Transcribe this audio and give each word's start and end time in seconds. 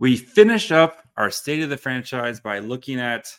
we 0.00 0.16
finish 0.16 0.72
up 0.72 1.02
our 1.16 1.30
state 1.30 1.62
of 1.62 1.70
the 1.70 1.76
franchise 1.76 2.40
by 2.40 2.58
looking 2.58 2.98
at 2.98 3.32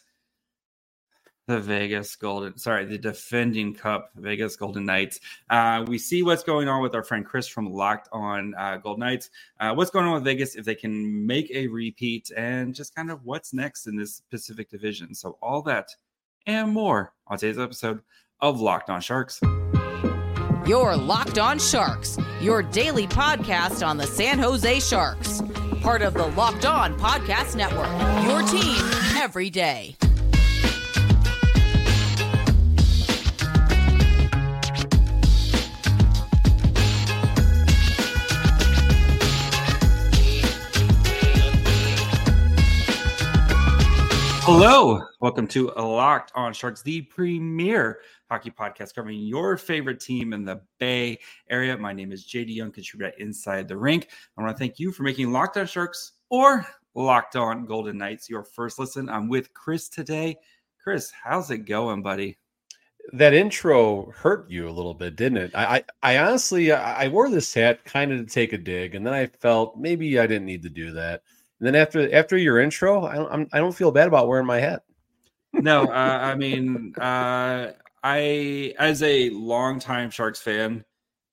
the 1.48 1.60
Vegas 1.60 2.16
Golden, 2.16 2.58
sorry, 2.58 2.86
the 2.86 3.00
defending 3.00 3.74
Cup 3.74 4.12
Vegas 4.16 4.56
Golden 4.56 4.86
Knights. 4.86 5.20
Uh, 5.50 5.84
we 5.88 5.98
see 5.98 6.22
what's 6.22 6.44
going 6.44 6.70
on 6.70 6.84
with 6.84 6.94
our 6.96 7.04
friend 7.04 7.26
Chris 7.26 7.48
from 7.48 7.74
Locked 7.74 8.08
On 8.14 8.54
uh, 8.56 8.78
Golden 8.78 9.02
Knights. 9.02 9.32
Uh, 9.60 9.74
what's 9.74 9.90
going 9.90 10.06
on 10.06 10.14
with 10.14 10.24
Vegas 10.24 10.56
if 10.56 10.64
they 10.64 10.76
can 10.76 11.26
make 11.26 11.50
a 11.52 11.68
repeat, 11.68 12.32
and 12.38 12.76
just 12.76 12.96
kind 12.96 13.10
of 13.12 13.26
what's 13.26 13.54
next 13.54 13.88
in 13.88 13.98
this 13.98 14.22
Pacific 14.30 14.70
Division. 14.70 15.16
So 15.16 15.38
all 15.42 15.64
that 15.64 15.90
and 16.46 16.72
more 16.72 17.12
on 17.28 17.40
today's 17.40 17.60
episode 17.60 18.02
of 18.40 18.62
Locked 18.62 18.90
On 18.92 19.02
Sharks. 19.02 19.42
Your 20.68 20.96
Locked 20.96 21.40
On 21.40 21.58
Sharks, 21.58 22.20
your 22.40 22.62
daily 22.62 23.08
podcast 23.08 23.86
on 23.86 23.98
the 23.98 24.06
San 24.06 24.38
Jose 24.38 24.80
Sharks, 24.80 25.42
part 25.82 26.04
of 26.04 26.14
the 26.14 26.28
Locked 26.28 26.66
On 26.66 26.98
Podcast 27.00 27.56
Network. 27.56 27.90
Your 28.24 28.44
team 28.44 28.78
every 29.18 29.50
day. 29.50 29.96
Hello, 44.44 45.02
welcome 45.20 45.48
to 45.48 45.72
Locked 45.78 46.32
On 46.36 46.54
Sharks, 46.54 46.84
the 46.84 47.02
premier 47.04 48.00
hockey 48.32 48.50
podcast 48.50 48.96
covering 48.96 49.20
your 49.20 49.58
favorite 49.58 50.00
team 50.00 50.32
in 50.32 50.46
the 50.46 50.62
Bay 50.80 51.20
Area. 51.50 51.78
My 51.78 51.92
name 51.92 52.14
is 52.14 52.26
JD 52.26 52.56
Young, 52.56 52.72
contributor 52.72 53.14
Inside 53.18 53.68
the 53.68 53.76
Rink. 53.76 54.08
I 54.38 54.42
want 54.42 54.56
to 54.56 54.58
thank 54.58 54.80
you 54.80 54.94
for 54.94 55.04
making 55.04 55.34
Locked 55.34 55.58
On 55.58 55.68
Sharks 55.68 56.14
or 56.30 56.66
Locked 56.96 57.36
On 57.36 57.66
Golden 57.66 57.98
Knights 57.98 58.30
your 58.30 58.46
first 58.46 58.80
listen. 58.80 59.10
I'm 59.10 59.28
with 59.28 59.54
Chris 59.54 59.90
today. 59.90 60.38
Chris, 60.82 61.12
how's 61.12 61.52
it 61.52 61.66
going, 61.66 62.02
buddy? 62.04 62.38
That 63.12 63.34
intro 63.34 64.10
hurt 64.12 64.50
you 64.50 64.70
a 64.70 64.72
little 64.72 64.94
bit, 64.94 65.18
didn't 65.18 65.40
it? 65.40 65.52
I, 65.54 65.66
I, 65.66 65.84
I 66.02 66.18
honestly, 66.20 66.72
I, 66.72 67.04
I 67.04 67.08
wore 67.10 67.30
this 67.30 67.54
hat 67.54 67.84
kind 67.84 68.14
of 68.14 68.20
to 68.20 68.34
take 68.34 68.54
a 68.54 68.58
dig, 68.58 68.96
and 68.96 69.06
then 69.06 69.14
I 69.14 69.26
felt 69.26 69.78
maybe 69.78 70.18
I 70.18 70.26
didn't 70.26 70.46
need 70.46 70.64
to 70.64 70.70
do 70.70 70.94
that. 70.94 71.24
And 71.60 71.68
then 71.68 71.76
after 71.76 72.14
after 72.16 72.38
your 72.38 72.62
intro, 72.62 73.04
I 73.04 73.16
don't 73.16 73.30
I'm, 73.30 73.50
I 73.52 73.58
do 73.58 73.66
not 73.66 73.76
feel 73.76 73.92
bad 73.92 74.08
about 74.08 74.30
wearing 74.30 74.48
my 74.48 74.62
hat. 74.62 74.84
no, 75.54 75.84
uh, 75.84 76.20
I 76.22 76.36
mean, 76.36 76.94
uh, 76.98 77.72
I 78.04 78.74
as 78.80 79.04
a 79.04 79.30
longtime 79.30 80.10
Sharks 80.10 80.40
fan, 80.40 80.84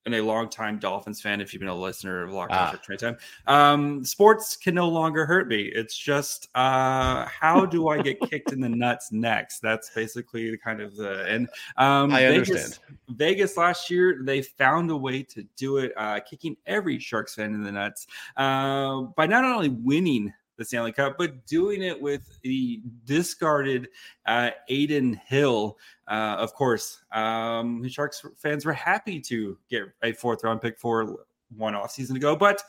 and 0.05 0.15
a 0.15 0.21
longtime 0.21 0.79
Dolphins 0.79 1.21
fan, 1.21 1.41
if 1.41 1.53
you've 1.53 1.59
been 1.59 1.69
a 1.69 1.75
listener 1.75 2.23
of 2.23 2.31
Locked 2.31 2.51
On 2.51 2.79
ah. 2.89 2.95
Time, 2.95 3.17
um, 3.47 4.03
sports 4.03 4.55
can 4.55 4.73
no 4.73 4.87
longer 4.87 5.25
hurt 5.25 5.47
me. 5.47 5.63
It's 5.63 5.97
just 5.97 6.47
uh, 6.55 7.25
how 7.25 7.65
do 7.65 7.89
I 7.89 8.01
get 8.01 8.19
kicked 8.29 8.51
in 8.51 8.59
the 8.59 8.69
nuts 8.69 9.11
next? 9.11 9.59
That's 9.59 9.89
basically 9.91 10.51
the 10.51 10.57
kind 10.57 10.81
of 10.81 10.95
the 10.95 11.25
and 11.25 11.47
um, 11.77 12.11
I 12.11 12.21
Vegas, 12.21 12.49
understand. 12.49 12.79
Vegas 13.09 13.57
last 13.57 13.89
year 13.89 14.21
they 14.23 14.41
found 14.41 14.89
a 14.89 14.97
way 14.97 15.23
to 15.23 15.43
do 15.55 15.77
it, 15.77 15.93
uh, 15.97 16.19
kicking 16.21 16.55
every 16.65 16.97
Sharks 16.99 17.35
fan 17.35 17.53
in 17.53 17.63
the 17.63 17.71
nuts 17.71 18.07
uh, 18.37 19.01
by 19.15 19.27
not 19.27 19.43
only 19.43 19.69
winning 19.69 20.33
the 20.59 20.65
Stanley 20.65 20.91
Cup, 20.91 21.17
but 21.17 21.47
doing 21.47 21.81
it 21.81 21.99
with 21.99 22.37
the 22.43 22.81
discarded 23.05 23.87
uh, 24.27 24.51
Adin 24.69 25.19
Hill. 25.25 25.77
Uh, 26.07 26.35
of 26.37 26.53
course, 26.53 27.01
um, 27.13 27.87
Sharks 27.87 28.23
fans 28.37 28.65
were 28.65 28.73
happy 28.73 29.19
to 29.21 29.57
get 29.69 29.83
a 30.03 30.11
fourth 30.11 30.43
round 30.43 30.61
pick 30.61 30.77
for 30.77 31.25
one 31.55 31.73
off 31.73 31.91
season 31.91 32.17
ago. 32.17 32.35
But 32.35 32.61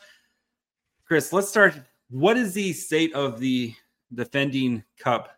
Chris, 1.05 1.33
let's 1.33 1.49
start. 1.49 1.75
What 2.09 2.37
is 2.37 2.55
the 2.55 2.73
state 2.73 3.13
of 3.13 3.41
the 3.41 3.75
defending 4.15 4.85
Cup 4.97 5.37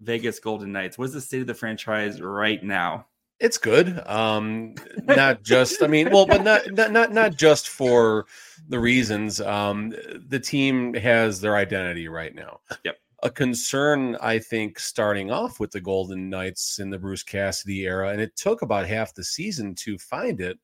Vegas 0.00 0.40
Golden 0.40 0.72
Knights? 0.72 0.98
What 0.98 1.04
is 1.04 1.14
the 1.14 1.20
state 1.20 1.40
of 1.40 1.46
the 1.46 1.54
franchise 1.54 2.20
right 2.20 2.62
now? 2.62 3.06
It's 3.38 3.58
good. 3.58 4.02
Um, 4.06 4.74
not 5.02 5.42
just, 5.42 5.82
I 5.82 5.88
mean, 5.88 6.10
well, 6.10 6.26
but 6.26 6.42
not, 6.42 6.72
not, 6.72 6.90
not, 6.90 7.12
not 7.12 7.36
just 7.36 7.68
for 7.68 8.26
the 8.68 8.78
reasons. 8.78 9.40
Um, 9.40 9.94
the 10.28 10.40
team 10.40 10.94
has 10.94 11.40
their 11.40 11.56
identity 11.56 12.08
right 12.08 12.34
now. 12.34 12.60
Yep. 12.84 12.96
A 13.22 13.30
concern, 13.30 14.16
I 14.22 14.38
think, 14.38 14.78
starting 14.78 15.30
off 15.30 15.60
with 15.60 15.70
the 15.70 15.80
Golden 15.80 16.30
Knights 16.30 16.78
in 16.78 16.90
the 16.90 16.98
Bruce 16.98 17.22
Cassidy 17.22 17.80
era, 17.84 18.10
and 18.10 18.20
it 18.20 18.36
took 18.36 18.62
about 18.62 18.86
half 18.86 19.14
the 19.14 19.24
season 19.24 19.74
to 19.76 19.98
find 19.98 20.40
it, 20.40 20.58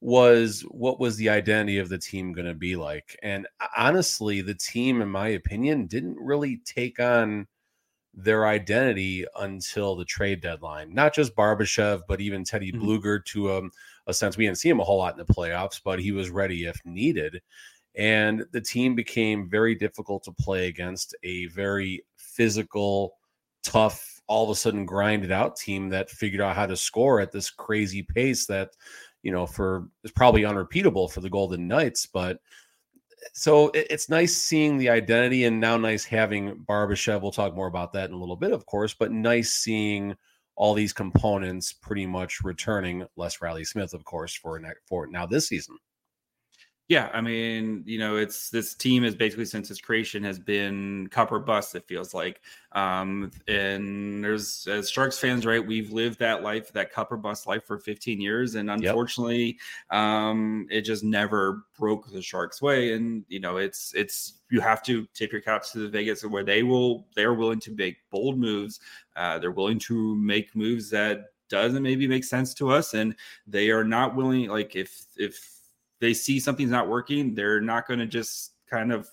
was 0.00 0.60
what 0.68 1.00
was 1.00 1.16
the 1.16 1.30
identity 1.30 1.78
of 1.78 1.88
the 1.88 1.98
team 1.98 2.32
going 2.32 2.46
to 2.46 2.54
be 2.54 2.76
like? 2.76 3.18
And 3.22 3.46
honestly, 3.76 4.42
the 4.42 4.54
team, 4.54 5.00
in 5.00 5.08
my 5.08 5.28
opinion, 5.28 5.86
didn't 5.86 6.18
really 6.18 6.58
take 6.66 7.00
on 7.00 7.46
their 8.16 8.46
identity 8.46 9.24
until 9.40 9.96
the 9.96 10.04
trade 10.04 10.40
deadline. 10.40 10.94
Not 10.94 11.14
just 11.14 11.34
Barbashev, 11.34 12.02
but 12.08 12.20
even 12.20 12.44
Teddy 12.44 12.72
mm-hmm. 12.72 12.84
Blueger 12.84 13.24
to 13.26 13.50
a, 13.50 13.58
um, 13.58 13.70
a 14.06 14.14
sense. 14.14 14.36
We 14.36 14.44
didn't 14.44 14.58
see 14.58 14.68
him 14.68 14.80
a 14.80 14.84
whole 14.84 14.98
lot 14.98 15.18
in 15.18 15.24
the 15.24 15.32
playoffs, 15.32 15.80
but 15.82 15.98
he 15.98 16.12
was 16.12 16.30
ready 16.30 16.64
if 16.66 16.80
needed. 16.84 17.40
And 17.96 18.44
the 18.52 18.60
team 18.60 18.94
became 18.94 19.48
very 19.48 19.74
difficult 19.74 20.24
to 20.24 20.32
play 20.32 20.66
against 20.66 21.14
a 21.22 21.46
very 21.46 22.04
physical, 22.16 23.14
tough, 23.62 24.20
all 24.26 24.44
of 24.44 24.50
a 24.50 24.54
sudden 24.54 24.84
grinded 24.84 25.32
out 25.32 25.56
team 25.56 25.88
that 25.90 26.10
figured 26.10 26.40
out 26.40 26.56
how 26.56 26.66
to 26.66 26.76
score 26.76 27.20
at 27.20 27.32
this 27.32 27.50
crazy 27.50 28.02
pace 28.02 28.46
that, 28.46 28.70
you 29.22 29.32
know, 29.32 29.46
for 29.46 29.88
is 30.02 30.10
probably 30.10 30.44
unrepeatable 30.44 31.08
for 31.08 31.20
the 31.20 31.30
Golden 31.30 31.68
Knights, 31.68 32.06
but 32.06 32.38
so 33.32 33.70
it's 33.74 34.08
nice 34.08 34.36
seeing 34.36 34.76
the 34.76 34.90
identity 34.90 35.44
and 35.44 35.60
now 35.60 35.76
nice 35.76 36.04
having 36.04 36.64
Barbashev. 36.68 37.22
We'll 37.22 37.32
talk 37.32 37.54
more 37.54 37.66
about 37.66 37.92
that 37.92 38.10
in 38.10 38.14
a 38.14 38.18
little 38.18 38.36
bit, 38.36 38.52
of 38.52 38.66
course, 38.66 38.94
but 38.94 39.12
nice 39.12 39.52
seeing 39.52 40.14
all 40.56 40.74
these 40.74 40.92
components 40.92 41.72
pretty 41.72 42.06
much 42.06 42.40
returning. 42.44 43.06
Less 43.16 43.40
Reilly 43.40 43.64
Smith, 43.64 43.94
of 43.94 44.04
course, 44.04 44.34
for 44.34 44.60
for 44.86 45.06
now 45.06 45.26
this 45.26 45.48
season. 45.48 45.76
Yeah, 46.88 47.08
I 47.14 47.22
mean, 47.22 47.82
you 47.86 47.98
know, 47.98 48.16
it's 48.16 48.50
this 48.50 48.74
team 48.74 49.04
is 49.04 49.14
basically 49.14 49.46
since 49.46 49.70
its 49.70 49.80
creation 49.80 50.22
has 50.24 50.38
been 50.38 51.08
copper 51.10 51.38
bust. 51.38 51.74
It 51.74 51.88
feels 51.88 52.12
like, 52.12 52.42
um, 52.72 53.30
and 53.48 54.22
there's 54.22 54.66
as 54.66 54.90
Sharks 54.90 55.18
fans, 55.18 55.46
right? 55.46 55.66
We've 55.66 55.90
lived 55.92 56.18
that 56.18 56.42
life, 56.42 56.70
that 56.74 56.92
copper 56.92 57.16
bust 57.16 57.46
life 57.46 57.64
for 57.64 57.78
15 57.78 58.20
years, 58.20 58.56
and 58.56 58.70
unfortunately, 58.70 59.58
yep. 59.90 59.98
um, 59.98 60.66
it 60.70 60.82
just 60.82 61.04
never 61.04 61.64
broke 61.78 62.12
the 62.12 62.20
Sharks' 62.20 62.60
way. 62.60 62.92
And 62.92 63.24
you 63.28 63.40
know, 63.40 63.56
it's 63.56 63.94
it's 63.94 64.40
you 64.50 64.60
have 64.60 64.82
to 64.82 65.06
tip 65.14 65.32
your 65.32 65.40
caps 65.40 65.72
to 65.72 65.78
the 65.78 65.88
Vegas 65.88 66.22
where 66.22 66.44
they 66.44 66.62
will 66.62 67.06
they 67.16 67.24
are 67.24 67.34
willing 67.34 67.60
to 67.60 67.74
make 67.74 67.96
bold 68.10 68.38
moves. 68.38 68.80
Uh, 69.16 69.38
they're 69.38 69.50
willing 69.52 69.78
to 69.78 70.14
make 70.16 70.54
moves 70.54 70.90
that 70.90 71.28
doesn't 71.48 71.82
maybe 71.82 72.06
make 72.06 72.24
sense 72.24 72.52
to 72.54 72.70
us, 72.70 72.92
and 72.92 73.16
they 73.46 73.70
are 73.70 73.84
not 73.84 74.14
willing. 74.14 74.48
Like 74.48 74.76
if 74.76 75.06
if 75.16 75.53
they 76.04 76.14
see 76.14 76.38
something's 76.38 76.70
not 76.70 76.88
working, 76.88 77.34
they're 77.34 77.60
not 77.60 77.88
going 77.88 77.98
to 77.98 78.06
just 78.06 78.52
kind 78.68 78.92
of 78.92 79.08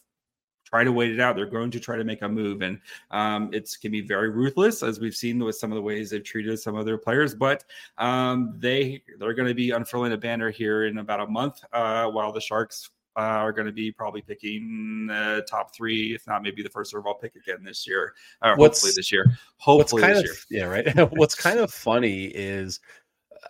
try 0.66 0.84
to 0.84 0.92
wait 0.92 1.12
it 1.12 1.20
out. 1.20 1.36
They're 1.36 1.46
going 1.46 1.72
to 1.72 1.80
try 1.80 1.98
to 1.98 2.04
make 2.04 2.22
a 2.22 2.30
move, 2.30 2.62
and 2.62 2.80
um, 3.12 3.50
it 3.54 3.70
can 3.82 3.92
be 3.92 4.02
very 4.02 4.30
ruthless, 4.30 4.84
as 4.84 5.00
we've 5.00 5.16
seen 5.16 5.40
with 5.40 5.56
some 5.56 5.72
of 5.72 5.76
the 5.76 5.82
ways 5.82 6.10
they've 6.10 6.24
treated 6.24 6.60
some 6.60 6.76
other 6.76 6.98
players. 6.98 7.34
But 7.34 7.64
um, 7.98 8.56
they 8.58 9.04
they're 9.20 9.34
going 9.34 9.48
to 9.48 9.56
be 9.56 9.72
unfurling 9.72 10.12
a 10.12 10.18
banner 10.18 10.50
here 10.50 10.86
in 10.86 10.98
about 10.98 11.22
a 11.22 11.28
month, 11.28 11.64
uh, 11.72 12.08
while 12.08 12.32
the 12.32 12.42
Sharks 12.42 12.90
uh, 13.18 13.20
are 13.20 13.52
going 13.52 13.68
to 13.68 13.74
be 13.74 13.92
probably 13.92 14.22
picking 14.22 15.10
uh, 15.12 15.42
top 15.42 15.76
three, 15.76 16.16
if 16.16 16.26
not 16.28 16.44
maybe 16.44 16.64
the 16.64 16.70
first 16.70 16.96
overall 16.96 17.16
pick 17.16 17.36
again 17.36 17.64
this 17.64 17.86
year. 17.86 18.14
Uh, 18.42 18.56
hopefully 18.56 18.94
this 18.96 19.12
year. 19.12 19.26
Hopefully 19.58 20.02
this 20.02 20.20
of, 20.20 20.46
year. 20.50 20.62
Yeah, 20.62 20.66
right. 20.66 21.12
what's 21.18 21.36
kind 21.36 21.60
of 21.60 21.74
funny 21.74 22.26
is 22.26 22.80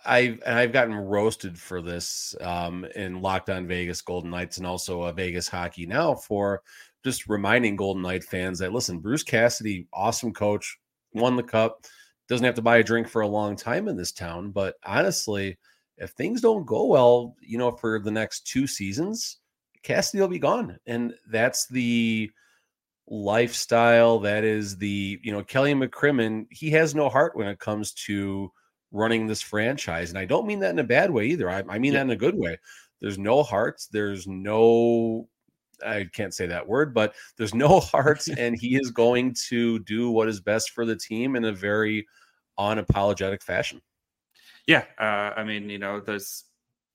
I've 0.04 0.42
I've 0.46 0.72
gotten 0.72 0.94
roasted 0.94 1.58
for 1.58 1.82
this 1.82 2.34
um, 2.40 2.84
in 2.96 3.20
Locked 3.20 3.50
On 3.50 3.66
Vegas 3.66 4.00
Golden 4.00 4.30
Knights 4.30 4.58
and 4.58 4.66
also 4.66 5.02
a 5.02 5.12
Vegas 5.12 5.48
Hockey 5.48 5.86
Now 5.86 6.14
for 6.14 6.62
just 7.04 7.28
reminding 7.28 7.76
Golden 7.76 8.02
Knight 8.02 8.24
fans 8.24 8.58
that 8.58 8.72
listen, 8.72 8.98
Bruce 8.98 9.22
Cassidy, 9.22 9.86
awesome 9.92 10.32
coach, 10.32 10.78
won 11.12 11.36
the 11.36 11.42
cup, 11.42 11.84
doesn't 12.28 12.44
have 12.44 12.54
to 12.54 12.62
buy 12.62 12.78
a 12.78 12.82
drink 12.84 13.08
for 13.08 13.22
a 13.22 13.28
long 13.28 13.56
time 13.56 13.88
in 13.88 13.96
this 13.96 14.12
town. 14.12 14.50
But 14.50 14.76
honestly, 14.84 15.58
if 15.98 16.10
things 16.10 16.40
don't 16.40 16.66
go 16.66 16.86
well, 16.86 17.36
you 17.40 17.58
know, 17.58 17.70
for 17.70 17.98
the 17.98 18.10
next 18.10 18.46
two 18.46 18.66
seasons, 18.66 19.38
Cassidy 19.82 20.20
will 20.20 20.28
be 20.28 20.38
gone, 20.38 20.78
and 20.86 21.14
that's 21.30 21.66
the 21.66 22.30
lifestyle. 23.08 24.20
That 24.20 24.44
is 24.44 24.76
the 24.78 25.20
you 25.22 25.32
know 25.32 25.42
Kelly 25.42 25.74
McCrimmon. 25.74 26.46
He 26.50 26.70
has 26.70 26.94
no 26.94 27.08
heart 27.08 27.36
when 27.36 27.48
it 27.48 27.58
comes 27.58 27.92
to 28.06 28.52
running 28.92 29.26
this 29.26 29.42
franchise. 29.42 30.10
And 30.10 30.18
I 30.18 30.24
don't 30.24 30.46
mean 30.46 30.60
that 30.60 30.70
in 30.70 30.78
a 30.78 30.84
bad 30.84 31.10
way 31.10 31.26
either. 31.26 31.50
I, 31.50 31.64
I 31.68 31.78
mean 31.78 31.92
yeah. 31.92 32.00
that 32.00 32.06
in 32.06 32.10
a 32.10 32.16
good 32.16 32.36
way. 32.36 32.58
There's 33.00 33.18
no 33.18 33.42
hearts. 33.42 33.86
There's 33.86 34.28
no, 34.28 35.28
I 35.84 36.08
can't 36.12 36.34
say 36.34 36.46
that 36.46 36.68
word, 36.68 36.94
but 36.94 37.14
there's 37.36 37.54
no 37.54 37.80
hearts. 37.80 38.28
and 38.38 38.56
he 38.56 38.76
is 38.76 38.90
going 38.90 39.34
to 39.48 39.80
do 39.80 40.10
what 40.10 40.28
is 40.28 40.40
best 40.40 40.70
for 40.70 40.84
the 40.84 40.96
team 40.96 41.34
in 41.34 41.44
a 41.44 41.52
very 41.52 42.06
unapologetic 42.58 43.42
fashion. 43.42 43.80
Yeah. 44.66 44.84
Uh, 44.98 45.32
I 45.36 45.42
mean, 45.42 45.68
you 45.68 45.78
know, 45.78 46.00
there's 46.00 46.44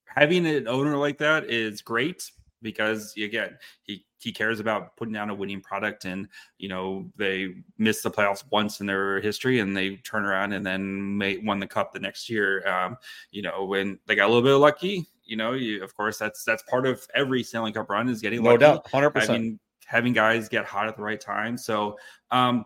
having 0.06 0.46
an 0.46 0.68
owner 0.68 0.96
like 0.98 1.18
that 1.18 1.50
is 1.50 1.82
great. 1.82 2.32
because 2.62 3.14
again, 3.18 3.58
he 3.84 4.06
he 4.20 4.32
cares 4.32 4.60
about 4.60 4.96
putting 4.98 5.14
down 5.14 5.30
a 5.30 5.36
winning 5.36 5.62
product 5.62 6.06
and 6.06 6.28
you 6.58 6.70
know 6.70 7.10
they 7.16 7.56
missed 7.78 8.04
the 8.04 8.12
playoffs 8.12 8.44
once 8.52 8.80
in 8.80 8.88
their 8.88 9.22
history 9.22 9.60
and 9.60 9.76
they 9.76 9.98
turn 9.98 10.26
around 10.26 10.54
and 10.54 10.66
then 10.66 11.18
may, 11.18 11.38
won 11.38 11.60
the 11.60 11.68
cup 11.68 11.94
the 11.94 12.00
next 12.00 12.30
year. 12.30 12.68
Um, 12.68 12.98
you 13.32 13.42
know 13.42 13.66
when 13.66 14.00
they 14.06 14.16
got 14.16 14.26
a 14.26 14.32
little 14.34 14.44
bit 14.44 14.56
lucky 14.56 15.08
you 15.28 15.36
know 15.36 15.54
you, 15.54 15.84
of 15.84 15.96
course 15.96 16.18
that's 16.18 16.44
that's 16.44 16.64
part 16.64 16.88
of 16.88 17.06
every 17.14 17.44
Stanley 17.44 17.72
Cup 17.72 17.90
run 17.90 18.10
is 18.10 18.22
getting 18.22 18.42
no 18.42 18.52
lucky, 18.52 18.60
doubt 18.62 18.86
100% 18.86 19.14
having, 19.14 19.60
having 19.86 20.14
guys 20.14 20.50
get 20.50 20.66
hot 20.66 20.88
at 20.88 20.96
the 20.96 21.04
right 21.04 21.20
time. 21.20 21.58
So 21.58 21.98
um 22.32 22.66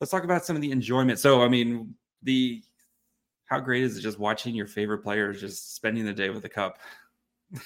let's 0.00 0.10
talk 0.10 0.24
about 0.24 0.44
some 0.44 0.56
of 0.56 0.62
the 0.62 0.72
enjoyment. 0.72 1.18
So 1.18 1.42
I 1.42 1.48
mean 1.48 1.94
the 2.22 2.62
how 3.46 3.60
great 3.60 3.82
is 3.82 3.96
it 3.96 4.02
just 4.02 4.18
watching 4.18 4.54
your 4.54 4.66
favorite 4.66 4.98
players 4.98 5.40
just 5.40 5.74
spending 5.74 6.04
the 6.04 6.12
day 6.12 6.30
with 6.30 6.42
the 6.42 6.48
cup 6.48 6.78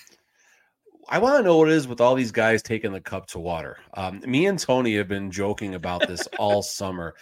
I 1.08 1.18
want 1.18 1.36
to 1.36 1.42
know 1.42 1.58
what 1.58 1.68
it 1.68 1.74
is 1.74 1.88
with 1.88 2.00
all 2.00 2.14
these 2.14 2.32
guys 2.32 2.62
taking 2.62 2.92
the 2.92 3.00
cup 3.00 3.26
to 3.28 3.38
water. 3.38 3.78
Um, 3.94 4.20
me 4.26 4.46
and 4.46 4.58
Tony 4.58 4.96
have 4.96 5.08
been 5.08 5.30
joking 5.30 5.74
about 5.74 6.06
this 6.06 6.26
all 6.38 6.62
summer. 6.62 7.14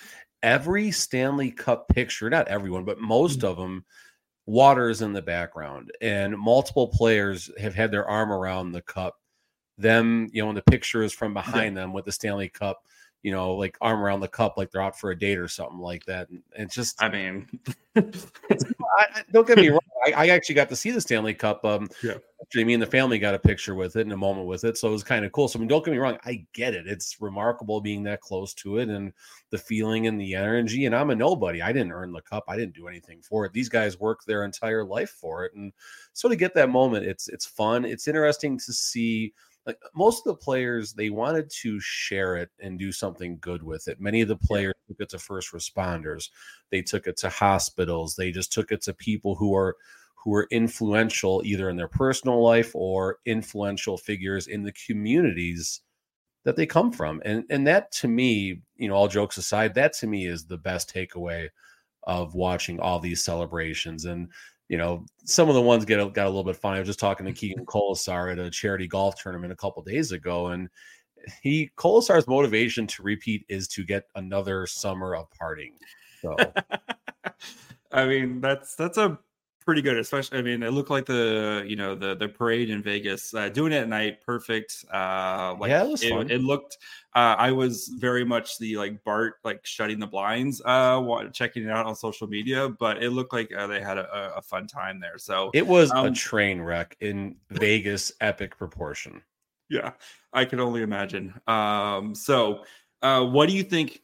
Every 0.43 0.91
Stanley 0.91 1.51
Cup 1.51 1.89
picture, 1.89 2.29
not 2.29 2.49
everyone, 2.49 2.85
but 2.85 2.99
most 2.99 3.41
mm-hmm. 3.41 3.49
of 3.49 3.57
them, 3.57 3.85
water 4.47 4.91
is 4.91 5.03
in 5.03 5.13
the 5.13 5.23
background, 5.23 5.93
and 6.01 6.37
multiple 6.37 6.89
players 6.89 7.51
have 7.59 7.75
had 7.75 7.91
their 7.91 8.09
arm 8.09 8.33
around 8.33 8.73
the 8.73 8.83
cup. 8.83 9.17
Them, 9.79 10.29
you 10.33 10.43
know, 10.43 10.49
and 10.49 10.59
the 10.59 10.63
picture 10.63 11.03
is 11.03 11.13
from 11.13 11.33
behind 11.33 11.77
yeah. 11.77 11.83
them 11.83 11.93
with 11.93 12.05
the 12.05 12.13
Stanley 12.13 12.49
Cup 12.49 12.83
you 13.23 13.31
know, 13.31 13.55
like 13.55 13.77
arm 13.81 14.01
around 14.01 14.21
the 14.21 14.29
cup, 14.29 14.57
like 14.57 14.71
they're 14.71 14.83
out 14.83 14.99
for 14.99 15.11
a 15.11 15.19
date 15.19 15.39
or 15.39 15.49
something 15.49 15.79
like 15.79 16.05
that. 16.07 16.29
And, 16.29 16.43
and 16.57 16.71
just, 16.71 17.01
I 17.01 17.09
mean, 17.09 17.49
I, 18.99 19.23
don't 19.33 19.47
get 19.47 19.59
me 19.59 19.69
wrong. 19.71 19.81
I, 20.07 20.13
I, 20.13 20.29
actually 20.29 20.55
got 20.57 20.69
to 20.69 20.77
see 20.77 20.91
the 20.91 21.01
Stanley 21.01 21.35
Cup. 21.35 21.65
Um, 21.65 21.89
yeah. 22.03 22.15
Actually, 22.41 22.65
me 22.65 22.75
and 22.75 22.83
the 22.83 22.87
family 22.87 23.19
got 23.19 23.35
a 23.35 23.39
picture 23.39 23.75
with 23.75 23.97
it 23.97 24.03
and 24.03 24.13
a 24.13 24.17
moment 24.17 24.47
with 24.47 24.65
it, 24.65 24.77
so 24.77 24.89
it 24.89 24.93
was 24.93 25.05
kind 25.05 25.25
of 25.25 25.33
cool. 25.33 25.49
So, 25.49 25.59
I 25.59 25.61
mean, 25.61 25.69
don't 25.69 25.85
get 25.85 25.93
me 25.93 25.99
wrong. 25.99 26.19
I 26.25 26.45
get 26.53 26.75
it. 26.75 26.87
It's 26.87 27.21
remarkable 27.21 27.81
being 27.81 28.03
that 28.05 28.21
close 28.21 28.53
to 28.55 28.79
it 28.79 28.89
and 28.89 29.13
the 29.51 29.59
feeling 29.59 30.07
and 30.07 30.21
the 30.21 30.35
energy. 30.35 30.87
And 30.87 30.95
I'm 30.95 31.11
a 31.11 31.15
nobody. 31.15 31.63
I 31.63 31.73
didn't 31.73 31.93
earn 31.93 32.13
the 32.13 32.21
cup. 32.23 32.45
I 32.49 32.57
didn't 32.57 32.75
do 32.75 32.89
anything 32.89 33.23
for 33.23 33.45
it. 33.45 33.53
These 33.53 33.69
guys 33.69 34.01
work 34.01 34.25
their 34.25 34.45
entire 34.45 34.85
life 34.85 35.11
for 35.11 35.45
it, 35.45 35.55
and 35.55 35.73
so 36.13 36.29
to 36.29 36.37
get 36.37 36.55
that 36.55 36.71
moment, 36.71 37.07
it's 37.07 37.29
it's 37.29 37.47
fun. 37.47 37.85
It's 37.85 38.09
interesting 38.09 38.59
to 38.59 38.73
see 38.73 39.33
like 39.67 39.79
uh, 39.85 39.89
most 39.95 40.27
of 40.27 40.33
the 40.33 40.43
players 40.43 40.93
they 40.93 41.11
wanted 41.11 41.51
to 41.63 41.79
share 41.81 42.37
it 42.37 42.51
and 42.61 42.79
do 42.79 42.93
something 42.93 43.39
good 43.41 43.63
with 43.63 43.89
it. 43.89 44.01
Many 44.01 44.21
of 44.21 44.29
the 44.29 44.37
players 44.37 44.75
took 44.89 45.01
it 45.01 45.11
to 45.11 45.19
first 45.19 45.53
responders. 45.53 46.31
They 46.71 46.83
took 46.83 47.07
it 47.07 47.17
to 47.19 47.29
hospitals. 47.29 48.17
They 48.17 48.31
just 48.31 48.53
took 48.53 48.73
it 48.73 48.83
to 48.83 48.95
people 48.95 49.35
who 49.35 49.55
are 49.55 49.77
who 50.25 50.35
are 50.35 50.47
influential 50.51 51.43
either 51.45 51.69
in 51.69 51.77
their 51.77 51.89
personal 51.89 52.43
life 52.43 52.71
or 52.75 53.19
influential 53.27 53.99
figures 53.99 54.47
in 54.47 54.63
the 54.63 54.75
communities 54.87 55.81
that 56.45 56.57
they 56.57 56.67
come 56.67 56.93
from. 56.93 57.21
And 57.25 57.45
and 57.51 57.67
that 57.67 57.93
to 57.93 58.09
me 58.09 58.63
you 58.77 58.89
know 58.89 58.95
all 58.95 59.09
jokes 59.09 59.37
aside 59.37 59.75
that 59.75 59.93
to 59.95 60.07
me 60.07 60.27
is 60.27 60.45
the 60.45 60.59
best 60.59 60.93
takeaway 60.93 61.49
of 62.05 62.35
watching 62.35 62.81
all 62.81 62.99
these 62.99 63.25
celebrations. 63.25 64.05
And 64.05 64.29
you 64.69 64.79
know, 64.79 65.05
some 65.25 65.49
of 65.49 65.55
the 65.55 65.63
ones 65.63 65.85
get 65.85 65.99
got 66.13 66.27
a 66.27 66.31
little 66.31 66.45
bit 66.45 66.57
funny. 66.57 66.77
I 66.77 66.81
was 66.81 66.89
just 66.89 67.01
talking 67.01 67.27
to 67.27 67.33
Keegan 67.33 67.67
Kolesar 67.67 68.33
at 68.33 68.39
a 68.39 68.51
charity 68.51 68.87
golf 68.87 69.21
tournament 69.21 69.53
a 69.53 69.57
couple 69.57 69.83
days 69.83 70.13
ago, 70.13 70.49
and 70.49 70.69
he 71.43 71.71
Kolesar's 71.77 72.27
motivation 72.27 72.87
to 72.89 73.03
repeat 73.03 73.45
is 73.49 73.69
to 73.69 73.85
get 73.85 74.05
another 74.15 74.67
summer 74.67 75.15
of 75.15 75.27
partying. 75.31 75.75
So, 76.21 76.37
I 77.93 78.07
mean, 78.07 78.41
that's 78.41 78.75
that's 78.75 78.99
a 78.99 79.19
pretty 79.73 79.81
good. 79.81 79.97
Especially, 79.97 80.39
I 80.39 80.43
mean, 80.43 80.63
it 80.63 80.71
looked 80.73 80.91
like 80.91 81.07
the 81.07 81.65
you 81.67 81.77
know 81.77 81.95
the 81.95 82.15
the 82.15 82.29
parade 82.29 82.69
in 82.69 82.83
Vegas, 82.83 83.33
uh, 83.33 83.49
doing 83.49 83.73
it 83.73 83.77
at 83.77 83.89
night, 83.89 84.21
perfect. 84.21 84.85
Uh, 84.93 85.57
like 85.59 85.71
yeah, 85.71 85.85
it 85.85 85.89
was 85.89 86.03
it, 86.03 86.11
fun. 86.11 86.31
It 86.31 86.43
looked. 86.43 86.77
Uh, 87.15 87.37
I 87.39 87.53
was 87.53 87.89
very 87.89 88.23
much 88.23 88.59
the 88.59 88.77
like 88.77 89.03
Bart 89.03 89.37
like 89.45 89.65
shutting 89.65 89.99
the 89.99 90.07
blinds, 90.07 90.61
uh, 90.67 91.25
checking 91.33 91.65
it 91.65 91.71
out 91.71 91.87
on 91.87 91.97
social 91.97 92.27
media, 92.27 92.69
but 92.69 93.03
it 93.03 93.11
looked 93.11 93.33
like 93.33 93.51
uh, 93.55 93.67
they 93.67 93.81
had 93.81 93.97
a, 93.97 94.35
a 94.37 94.43
fun 94.43 94.67
time 94.67 95.01
there. 95.01 95.17
So 95.17 95.51
it 95.55 95.67
was 95.67 95.91
um, 95.93 96.07
a 96.07 96.11
train 96.11 96.61
wreck 96.61 96.95
in 97.01 97.37
Vegas, 97.49 98.13
epic 98.21 98.59
proportion. 98.59 99.23
Yeah, 99.71 99.93
I 100.35 100.45
can 100.45 100.61
only 100.61 100.83
imagine. 100.83 101.33
Um, 101.47 102.15
so, 102.15 102.65
uh, 103.01 103.25
what 103.25 103.49
do 103.49 103.55
you 103.55 103.63
think? 103.63 104.01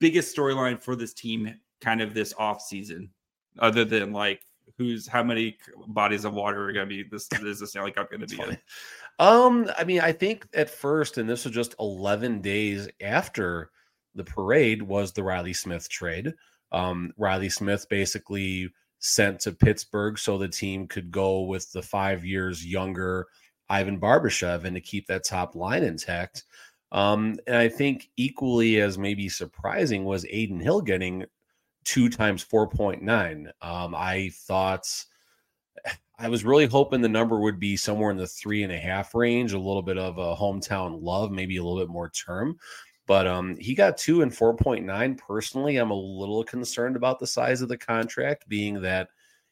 Biggest 0.00 0.36
storyline 0.36 0.82
for 0.82 0.96
this 0.96 1.14
team, 1.14 1.54
kind 1.80 2.02
of 2.02 2.12
this 2.12 2.34
off 2.38 2.62
season, 2.62 3.10
other 3.58 3.84
than 3.84 4.12
like 4.12 4.40
who's 4.78 5.06
how 5.06 5.22
many 5.22 5.56
bodies 5.88 6.24
of 6.24 6.34
water 6.34 6.68
are 6.68 6.72
going 6.72 6.88
to 6.88 6.94
be 6.94 7.08
this 7.08 7.28
is 7.42 7.60
the 7.60 7.66
Stanley 7.66 7.92
Cup 7.92 8.10
going 8.10 8.26
to 8.26 8.36
be 8.36 8.42
in? 8.42 8.58
Um, 9.18 9.70
I 9.78 9.84
mean, 9.84 10.00
I 10.00 10.12
think 10.12 10.46
at 10.52 10.68
first, 10.68 11.16
and 11.16 11.26
this 11.28 11.46
was 11.46 11.54
just 11.54 11.74
11 11.80 12.42
days 12.42 12.86
after 13.00 13.70
the 14.14 14.24
parade, 14.24 14.82
was 14.82 15.12
the 15.12 15.22
Reilly 15.22 15.54
Smith 15.54 15.88
trade. 15.88 16.34
Um, 16.70 17.12
Reilly 17.16 17.48
Smith 17.48 17.86
basically 17.88 18.70
sent 18.98 19.40
to 19.40 19.52
Pittsburgh 19.52 20.18
so 20.18 20.36
the 20.36 20.48
team 20.48 20.86
could 20.86 21.10
go 21.10 21.42
with 21.42 21.72
the 21.72 21.82
five 21.82 22.24
years 22.24 22.66
younger 22.66 23.26
Ivan 23.68 23.98
Barbashev 23.98 24.64
and 24.64 24.74
to 24.74 24.80
keep 24.80 25.06
that 25.06 25.24
top 25.24 25.54
line 25.54 25.82
intact. 25.82 26.44
Um, 26.92 27.36
and 27.46 27.56
I 27.56 27.68
think 27.68 28.10
equally 28.16 28.80
as 28.80 28.96
maybe 28.96 29.28
surprising 29.28 30.04
was 30.04 30.24
Adin 30.26 30.60
Hill 30.60 30.82
getting 30.82 31.24
two 31.86 32.10
times 32.10 32.44
4.9. 32.44 33.46
Um, 33.62 33.94
I 33.94 34.30
thought 34.34 34.86
I 36.18 36.28
was 36.28 36.44
really 36.44 36.66
hoping 36.66 37.00
the 37.00 37.08
number 37.08 37.38
would 37.38 37.60
be 37.60 37.76
somewhere 37.76 38.10
in 38.10 38.16
the 38.16 38.26
three 38.26 38.64
and 38.64 38.72
a 38.72 38.78
half 38.78 39.14
range, 39.14 39.52
a 39.52 39.58
little 39.58 39.82
bit 39.82 39.96
of 39.96 40.18
a 40.18 40.36
hometown 40.36 40.98
love, 41.00 41.30
maybe 41.30 41.56
a 41.56 41.62
little 41.62 41.78
bit 41.78 41.88
more 41.88 42.10
term. 42.10 42.58
But 43.06 43.26
um, 43.28 43.56
he 43.56 43.74
got 43.74 43.96
two 43.96 44.22
and 44.22 44.32
4.9. 44.32 45.18
Personally, 45.18 45.76
I'm 45.76 45.92
a 45.92 45.94
little 45.94 46.42
concerned 46.42 46.96
about 46.96 47.20
the 47.20 47.26
size 47.26 47.62
of 47.62 47.68
the 47.68 47.78
contract, 47.78 48.48
being 48.48 48.82
that 48.82 49.08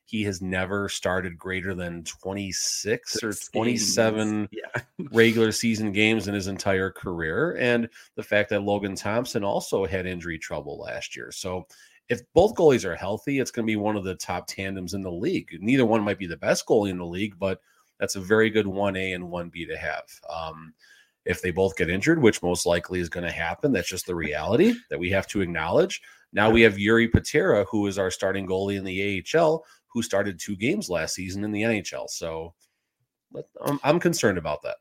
he 0.06 0.24
has 0.24 0.42
never 0.42 0.88
started 0.88 1.38
greater 1.38 1.72
than 1.74 2.02
26 2.04 3.22
or 3.22 3.32
27 3.32 4.48
yeah. 4.50 4.82
regular 5.12 5.52
season 5.52 5.92
games 5.92 6.28
in 6.28 6.34
his 6.34 6.48
entire 6.48 6.90
career. 6.90 7.56
And 7.58 7.88
the 8.16 8.22
fact 8.22 8.50
that 8.50 8.64
Logan 8.64 8.96
Thompson 8.96 9.44
also 9.44 9.86
had 9.86 10.04
injury 10.04 10.38
trouble 10.38 10.78
last 10.80 11.16
year. 11.16 11.30
So 11.30 11.66
if 12.08 12.20
both 12.34 12.54
goalies 12.54 12.84
are 12.84 12.96
healthy, 12.96 13.38
it's 13.38 13.50
going 13.50 13.66
to 13.66 13.70
be 13.70 13.76
one 13.76 13.96
of 13.96 14.04
the 14.04 14.14
top 14.14 14.46
tandems 14.46 14.94
in 14.94 15.02
the 15.02 15.10
league. 15.10 15.48
Neither 15.60 15.86
one 15.86 16.02
might 16.02 16.18
be 16.18 16.26
the 16.26 16.36
best 16.36 16.66
goalie 16.66 16.90
in 16.90 16.98
the 16.98 17.06
league, 17.06 17.38
but 17.38 17.60
that's 17.98 18.16
a 18.16 18.20
very 18.20 18.50
good 18.50 18.66
1A 18.66 19.14
and 19.14 19.24
1B 19.24 19.66
to 19.68 19.76
have. 19.76 20.04
Um, 20.28 20.74
if 21.24 21.40
they 21.40 21.50
both 21.50 21.76
get 21.76 21.88
injured, 21.88 22.20
which 22.20 22.42
most 22.42 22.66
likely 22.66 23.00
is 23.00 23.08
going 23.08 23.24
to 23.24 23.32
happen, 23.32 23.72
that's 23.72 23.88
just 23.88 24.06
the 24.06 24.14
reality 24.14 24.74
that 24.90 24.98
we 24.98 25.08
have 25.10 25.26
to 25.28 25.40
acknowledge. 25.40 26.02
Now 26.32 26.50
we 26.50 26.60
have 26.62 26.74
Jiri 26.74 27.10
Patera, 27.10 27.64
who 27.64 27.86
is 27.86 27.98
our 27.98 28.10
starting 28.10 28.46
goalie 28.46 28.76
in 28.76 28.84
the 28.84 29.24
AHL, 29.34 29.64
who 29.86 30.02
started 30.02 30.38
two 30.38 30.56
games 30.56 30.90
last 30.90 31.14
season 31.14 31.44
in 31.44 31.52
the 31.52 31.62
NHL. 31.62 32.10
So 32.10 32.52
I'm, 33.64 33.80
I'm 33.82 34.00
concerned 34.00 34.36
about 34.36 34.60
that. 34.62 34.76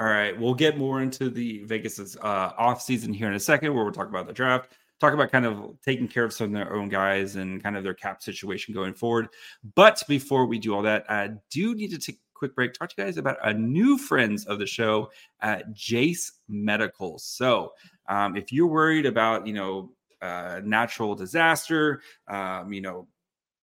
All 0.00 0.06
right, 0.06 0.38
we'll 0.38 0.54
get 0.54 0.78
more 0.78 1.02
into 1.02 1.28
the 1.28 1.64
Vegas's 1.64 2.16
uh, 2.16 2.52
off 2.56 2.80
season 2.80 3.12
here 3.12 3.28
in 3.28 3.34
a 3.34 3.40
second, 3.40 3.74
where 3.74 3.84
we'll 3.84 3.92
talk 3.92 4.08
about 4.08 4.26
the 4.26 4.32
draft 4.32 4.72
talk 5.00 5.14
about 5.14 5.30
kind 5.30 5.46
of 5.46 5.76
taking 5.84 6.08
care 6.08 6.24
of 6.24 6.32
some 6.32 6.48
of 6.48 6.52
their 6.52 6.74
own 6.74 6.88
guys 6.88 7.36
and 7.36 7.62
kind 7.62 7.76
of 7.76 7.84
their 7.84 7.94
cap 7.94 8.22
situation 8.22 8.74
going 8.74 8.94
forward. 8.94 9.28
But 9.74 10.02
before 10.08 10.46
we 10.46 10.58
do 10.58 10.74
all 10.74 10.82
that, 10.82 11.10
I 11.10 11.30
do 11.50 11.74
need 11.74 11.90
to 11.90 11.98
take 11.98 12.16
a 12.16 12.34
quick 12.34 12.54
break, 12.54 12.74
talk 12.74 12.90
to 12.90 12.94
you 12.98 13.04
guys 13.04 13.16
about 13.16 13.36
a 13.44 13.52
new 13.52 13.98
friends 13.98 14.46
of 14.46 14.58
the 14.58 14.66
show 14.66 15.10
at 15.40 15.72
Jase 15.72 16.32
Medical. 16.48 17.18
So 17.18 17.72
um, 18.08 18.36
if 18.36 18.52
you're 18.52 18.66
worried 18.66 19.06
about, 19.06 19.46
you 19.46 19.52
know, 19.52 19.92
uh, 20.20 20.60
natural 20.64 21.14
disaster, 21.14 22.02
um, 22.26 22.72
you 22.72 22.80
know, 22.80 23.06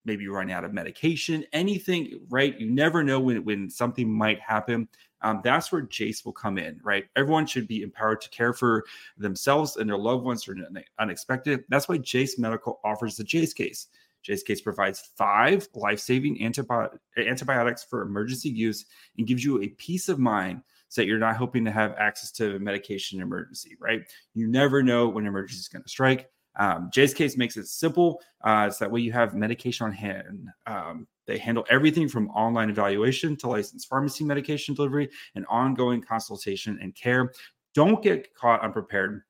maybe 0.05 0.29
running 0.29 0.55
out 0.55 0.65
of 0.65 0.73
medication, 0.73 1.45
anything, 1.53 2.21
right? 2.29 2.59
You 2.61 2.71
never 2.71 3.03
know 3.03 3.21
when, 3.21 3.45
when 3.45 3.71
something 3.71 4.11
might 4.11 4.41
happen 4.41 4.89
um, 5.25 5.41
that's 5.43 5.73
where 5.73 5.81
Jase 5.81 6.25
will 6.25 6.35
come 6.35 6.59
in, 6.59 6.79
right? 6.85 7.07
Everyone 7.17 7.47
should 7.47 7.67
be 7.67 7.83
empowered 7.83 8.21
to 8.21 8.29
care 8.29 8.53
for 8.53 8.85
themselves 9.17 9.77
and 9.77 9.89
their 9.89 9.97
loved 9.97 10.23
ones 10.23 10.47
are 10.47 10.57
unexpected. 10.99 11.65
That's 11.71 11.89
why 11.89 11.97
Jase 11.97 12.39
Medical 12.39 12.79
offers 12.85 13.17
the 13.17 13.25
Jase 13.25 13.55
case. 13.55 13.89
Jase 14.23 14.43
case 14.43 14.61
provides 14.61 15.13
five 15.17 15.67
life 15.75 15.99
saving 15.99 16.39
antibi- 16.39 16.99
antibiotics 17.17 17.83
for 17.83 18.03
emergency 18.03 18.51
use 18.51 18.85
and 19.17 19.27
gives 19.27 19.43
you 19.43 19.63
a 19.63 19.69
peace 19.69 20.11
of 20.11 20.19
mind 20.19 20.61
so 20.91 21.01
that 21.01 21.07
you're 21.07 21.19
not 21.19 21.37
hoping 21.37 21.65
to 21.65 21.71
have 21.71 21.95
access 21.95 22.31
to 22.33 22.59
medication 22.59 23.23
emergency, 23.23 23.77
right? 23.81 24.03
You 24.35 24.47
never 24.47 24.83
know 24.83 25.09
when 25.09 25.27
emergency 25.27 25.61
is 25.61 25.69
going 25.69 25.83
to 25.83 25.89
strike. 25.89 26.31
Um, 26.57 26.91
Jase 26.93 27.15
case 27.15 27.37
makes 27.37 27.57
it 27.57 27.67
simple. 27.67 28.21
Uh, 28.43 28.71
so 28.71 28.85
that 28.85 28.91
way 28.91 29.01
you 29.01 29.13
have 29.13 29.35
medication 29.35 29.87
on 29.87 29.93
hand. 29.93 30.49
Um, 30.67 31.07
they 31.27 31.39
handle 31.39 31.65
everything 31.71 32.09
from 32.09 32.29
online 32.31 32.71
evaluation 32.71 33.37
to 33.39 33.49
licensed 33.49 33.89
pharmacy 33.89 34.25
medication 34.25 34.75
delivery 34.75 35.09
and 35.35 35.47
ongoing 35.49 36.03
consultation 36.03 36.79
and 36.83 36.95
care. 36.95 37.33
Don't 37.75 38.03
get 38.03 38.35
caught 38.35 38.63
unprepared. 38.63 39.23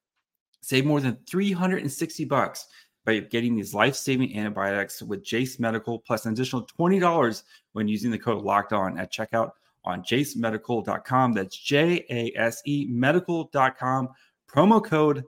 Save 0.60 0.86
more 0.86 1.00
than 1.00 1.18
360 1.28 2.24
bucks 2.24 2.66
by 3.04 3.18
getting 3.18 3.54
these 3.54 3.74
life-saving 3.74 4.36
antibiotics 4.36 5.02
with 5.02 5.24
Jase 5.24 5.58
Medical 5.60 5.98
plus 5.98 6.24
an 6.26 6.32
additional 6.32 6.66
$20 6.78 7.42
when 7.72 7.86
using 7.86 8.10
the 8.10 8.18
code 8.18 8.42
locked 8.42 8.72
on 8.72 8.98
at 8.98 9.12
checkout 9.12 9.50
on 9.84 10.02
jasemedical.com. 10.02 11.32
That's 11.32 11.56
J 11.56 12.04
A 12.10 12.32
S 12.36 12.62
E 12.64 12.86
medical.com. 12.88 14.08
Promo 14.50 14.82
code 14.82 15.24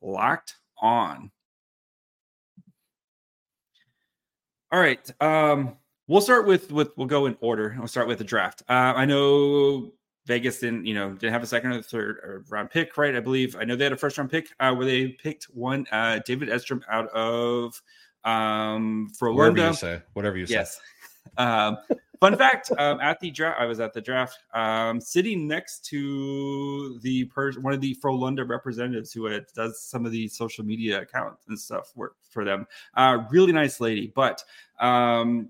locked 0.00 0.57
on. 0.80 1.30
All 4.70 4.80
right. 4.80 5.10
Um, 5.20 5.76
we'll 6.06 6.20
start 6.20 6.46
with 6.46 6.70
with 6.70 6.90
we'll 6.96 7.06
go 7.06 7.26
in 7.26 7.36
order. 7.40 7.74
We'll 7.78 7.88
start 7.88 8.08
with 8.08 8.18
the 8.18 8.24
draft. 8.24 8.62
Uh, 8.68 8.92
I 8.96 9.04
know 9.04 9.92
Vegas 10.26 10.60
didn't, 10.60 10.84
you 10.84 10.94
know, 10.94 11.10
didn't 11.10 11.32
have 11.32 11.42
a 11.42 11.46
second 11.46 11.72
or 11.72 11.82
third 11.82 12.44
round 12.50 12.70
pick, 12.70 12.96
right? 12.98 13.16
I 13.16 13.20
believe 13.20 13.56
I 13.56 13.64
know 13.64 13.76
they 13.76 13.84
had 13.84 13.94
a 13.94 13.96
first 13.96 14.18
round 14.18 14.30
pick 14.30 14.48
uh, 14.60 14.74
where 14.74 14.84
they 14.84 15.08
picked 15.08 15.44
one 15.44 15.86
uh, 15.90 16.20
David 16.24 16.50
Edstrom 16.50 16.84
out 16.90 17.08
of 17.08 17.80
um 18.24 19.08
for 19.16 19.32
whatever 19.32 19.68
you 19.68 19.74
say, 19.74 20.02
whatever 20.12 20.36
you 20.36 20.46
say. 20.46 20.54
Yes. 20.54 20.80
Um, 21.36 21.76
fun 22.20 22.36
fact: 22.36 22.70
um, 22.78 23.00
at 23.00 23.20
the 23.20 23.30
draft, 23.30 23.60
I 23.60 23.66
was 23.66 23.80
at 23.80 23.92
the 23.92 24.00
draft, 24.00 24.38
um, 24.54 25.00
sitting 25.00 25.46
next 25.46 25.84
to 25.86 26.98
the 27.00 27.30
one 27.60 27.72
of 27.72 27.80
the 27.80 27.94
Frolunda 27.96 28.48
representatives 28.48 29.12
who 29.12 29.26
had, 29.26 29.46
does 29.54 29.80
some 29.80 30.06
of 30.06 30.12
the 30.12 30.28
social 30.28 30.64
media 30.64 31.02
accounts 31.02 31.46
and 31.48 31.58
stuff 31.58 31.92
work 31.94 32.16
for 32.30 32.44
them. 32.44 32.66
Uh, 32.94 33.24
really 33.30 33.52
nice 33.52 33.80
lady, 33.80 34.12
but 34.14 34.42
um, 34.80 35.48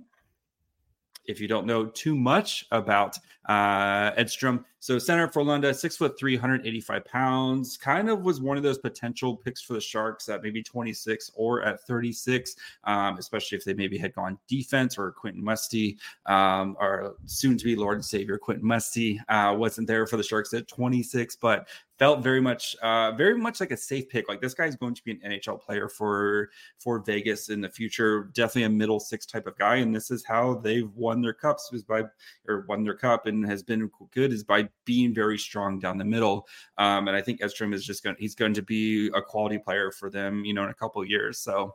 if 1.29 1.41
you 1.41 1.47
don't 1.47 1.67
know 1.67 1.87
too 1.87 2.17
much 2.17 2.67
about 2.73 3.19
uh, 3.49 4.11
Edstrom, 4.17 4.65
so 4.81 4.99
center 4.99 5.29
for 5.29 5.43
Lunda, 5.43 5.75
six 5.75 5.97
foot 5.97 6.19
three, 6.19 6.35
185 6.35 7.05
pounds, 7.05 7.77
kind 7.77 8.09
of 8.09 8.23
was 8.23 8.41
one 8.41 8.57
of 8.57 8.63
those 8.63 8.79
potential 8.79 9.37
picks 9.37 9.61
for 9.61 9.75
the 9.75 9.81
Sharks 9.81 10.29
at 10.29 10.43
maybe 10.43 10.63
26 10.63 11.33
or 11.35 11.63
at 11.63 11.81
36, 11.83 12.57
um, 12.85 13.19
especially 13.19 13.59
if 13.59 13.65
they 13.65 13.75
maybe 13.75 13.99
had 13.99 14.15
gone 14.15 14.39
defense 14.49 14.99
or 14.99 15.13
Quentin 15.13 15.43
Musty, 15.43 15.99
um, 16.27 16.77
or 16.81 17.17
soon 17.27 17.57
to 17.57 17.65
be 17.65 17.77
Lord 17.77 17.97
and 17.97 18.05
Savior 18.05 18.39
Quentin 18.39 18.67
Musty 18.67 19.21
uh, 19.29 19.55
wasn't 19.57 19.87
there 19.87 20.07
for 20.07 20.17
the 20.17 20.23
Sharks 20.23 20.55
at 20.55 20.69
26, 20.69 21.37
but 21.37 21.69
felt 21.99 22.23
very 22.23 22.41
much 22.41 22.77
uh, 22.77 23.13
very 23.13 23.37
much 23.37 23.61
like 23.61 23.73
a 23.73 23.77
safe 23.77 24.09
pick. 24.09 24.29
Like 24.29 24.41
this 24.41 24.55
guy's 24.55 24.77
going 24.77 24.95
to 24.95 25.05
be 25.05 25.13
an 25.13 25.21
NHL 25.25 25.61
player 25.61 25.89
for 25.89 26.51
for 26.79 27.01
Vegas 27.01 27.49
in 27.49 27.61
the 27.61 27.69
future. 27.69 28.31
Definitely 28.35 28.65
a 28.65 28.71
middle 28.71 29.01
six 29.01 29.27
type 29.27 29.47
of 29.47 29.57
guy, 29.59 29.77
and 29.77 29.95
this 29.95 30.11
is 30.11 30.25
how 30.25 30.55
they've 30.55 30.91
won 30.95 31.21
their 31.21 31.33
cups 31.33 31.71
is 31.73 31.83
by 31.83 32.05
or 32.47 32.65
won 32.69 32.85
their 32.85 32.95
cup 32.95 33.27
and 33.27 33.47
has 33.47 33.63
been 33.63 33.91
good 34.13 34.33
is 34.33 34.45
by 34.45 34.69
being 34.85 35.13
very 35.13 35.39
strong 35.39 35.79
down 35.79 35.99
the 35.99 36.05
middle. 36.05 36.47
Um, 36.79 37.09
and 37.09 37.17
I 37.17 37.21
think 37.21 37.43
Edstrom 37.43 37.73
is 37.73 37.85
just 37.85 38.05
going 38.05 38.17
he's 38.19 38.35
going 38.35 38.55
to 38.55 38.63
be 38.63 39.09
a 39.09 39.23
quality 39.23 39.59
player 39.59 39.91
for 39.91 40.11
them, 40.11 40.45
you 40.45 40.55
know, 40.55 40.65
in 40.65 40.71
a 40.71 40.75
couple 40.75 41.05
years. 41.05 41.41
So 41.41 41.75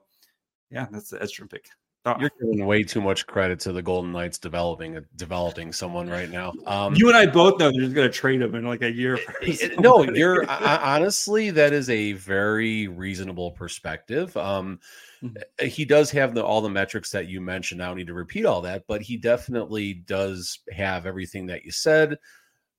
yeah, 0.71 0.87
that's 0.91 1.09
the 1.09 1.21
Edstrom 1.21 1.49
pick. 1.49 1.69
You're 2.05 2.31
giving 2.37 2.65
way 2.65 2.83
too 2.83 2.99
much 2.99 3.25
credit 3.25 3.61
to 3.61 3.71
the 3.71 3.81
Golden 3.81 4.11
Knights 4.11 4.37
developing 4.37 4.99
developing 5.15 5.71
someone 5.71 6.09
right 6.09 6.29
now. 6.29 6.51
Um, 6.65 6.95
you 6.95 7.07
and 7.07 7.15
I 7.15 7.25
both 7.25 7.59
know 7.59 7.71
they're 7.71 7.79
just 7.79 7.95
going 7.95 8.11
to 8.11 8.13
trade 8.13 8.41
him 8.41 8.55
in 8.55 8.65
like 8.65 8.81
a 8.81 8.91
year. 8.91 9.17
no, 9.79 10.03
you're 10.03 10.45
honestly 10.49 11.49
that 11.51 11.71
is 11.71 11.89
a 11.89 12.11
very 12.13 12.89
reasonable 12.89 13.51
perspective. 13.51 14.35
Um, 14.35 14.81
mm-hmm. 15.23 15.65
He 15.65 15.85
does 15.85 16.11
have 16.11 16.35
the, 16.35 16.43
all 16.43 16.59
the 16.59 16.69
metrics 16.69 17.09
that 17.11 17.29
you 17.29 17.39
mentioned. 17.39 17.81
I 17.81 17.87
don't 17.87 17.97
need 17.97 18.07
to 18.07 18.13
repeat 18.13 18.45
all 18.45 18.61
that, 18.63 18.83
but 18.85 19.01
he 19.01 19.15
definitely 19.15 19.93
does 19.93 20.59
have 20.73 21.05
everything 21.05 21.45
that 21.47 21.63
you 21.63 21.71
said. 21.71 22.17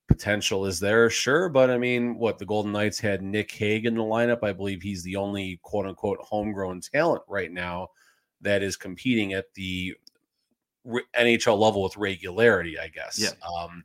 Potential 0.06 0.66
is 0.66 0.80
there, 0.80 1.08
sure, 1.08 1.48
but 1.48 1.70
I 1.70 1.78
mean, 1.78 2.18
what 2.18 2.38
the 2.38 2.44
Golden 2.44 2.72
Knights 2.72 3.00
had 3.00 3.22
Nick 3.22 3.50
Hague 3.52 3.86
in 3.86 3.94
the 3.94 4.02
lineup. 4.02 4.42
I 4.42 4.52
believe 4.52 4.82
he's 4.82 5.02
the 5.02 5.16
only 5.16 5.60
quote 5.62 5.86
unquote 5.86 6.18
homegrown 6.20 6.82
talent 6.82 7.22
right 7.26 7.50
now 7.50 7.88
that 8.44 8.62
is 8.62 8.76
competing 8.76 9.32
at 9.32 9.52
the 9.54 9.94
NHL 10.86 11.58
level 11.58 11.82
with 11.82 11.96
regularity, 11.96 12.78
I 12.78 12.88
guess. 12.88 13.18
Yeah. 13.18 13.30
Um, 13.46 13.84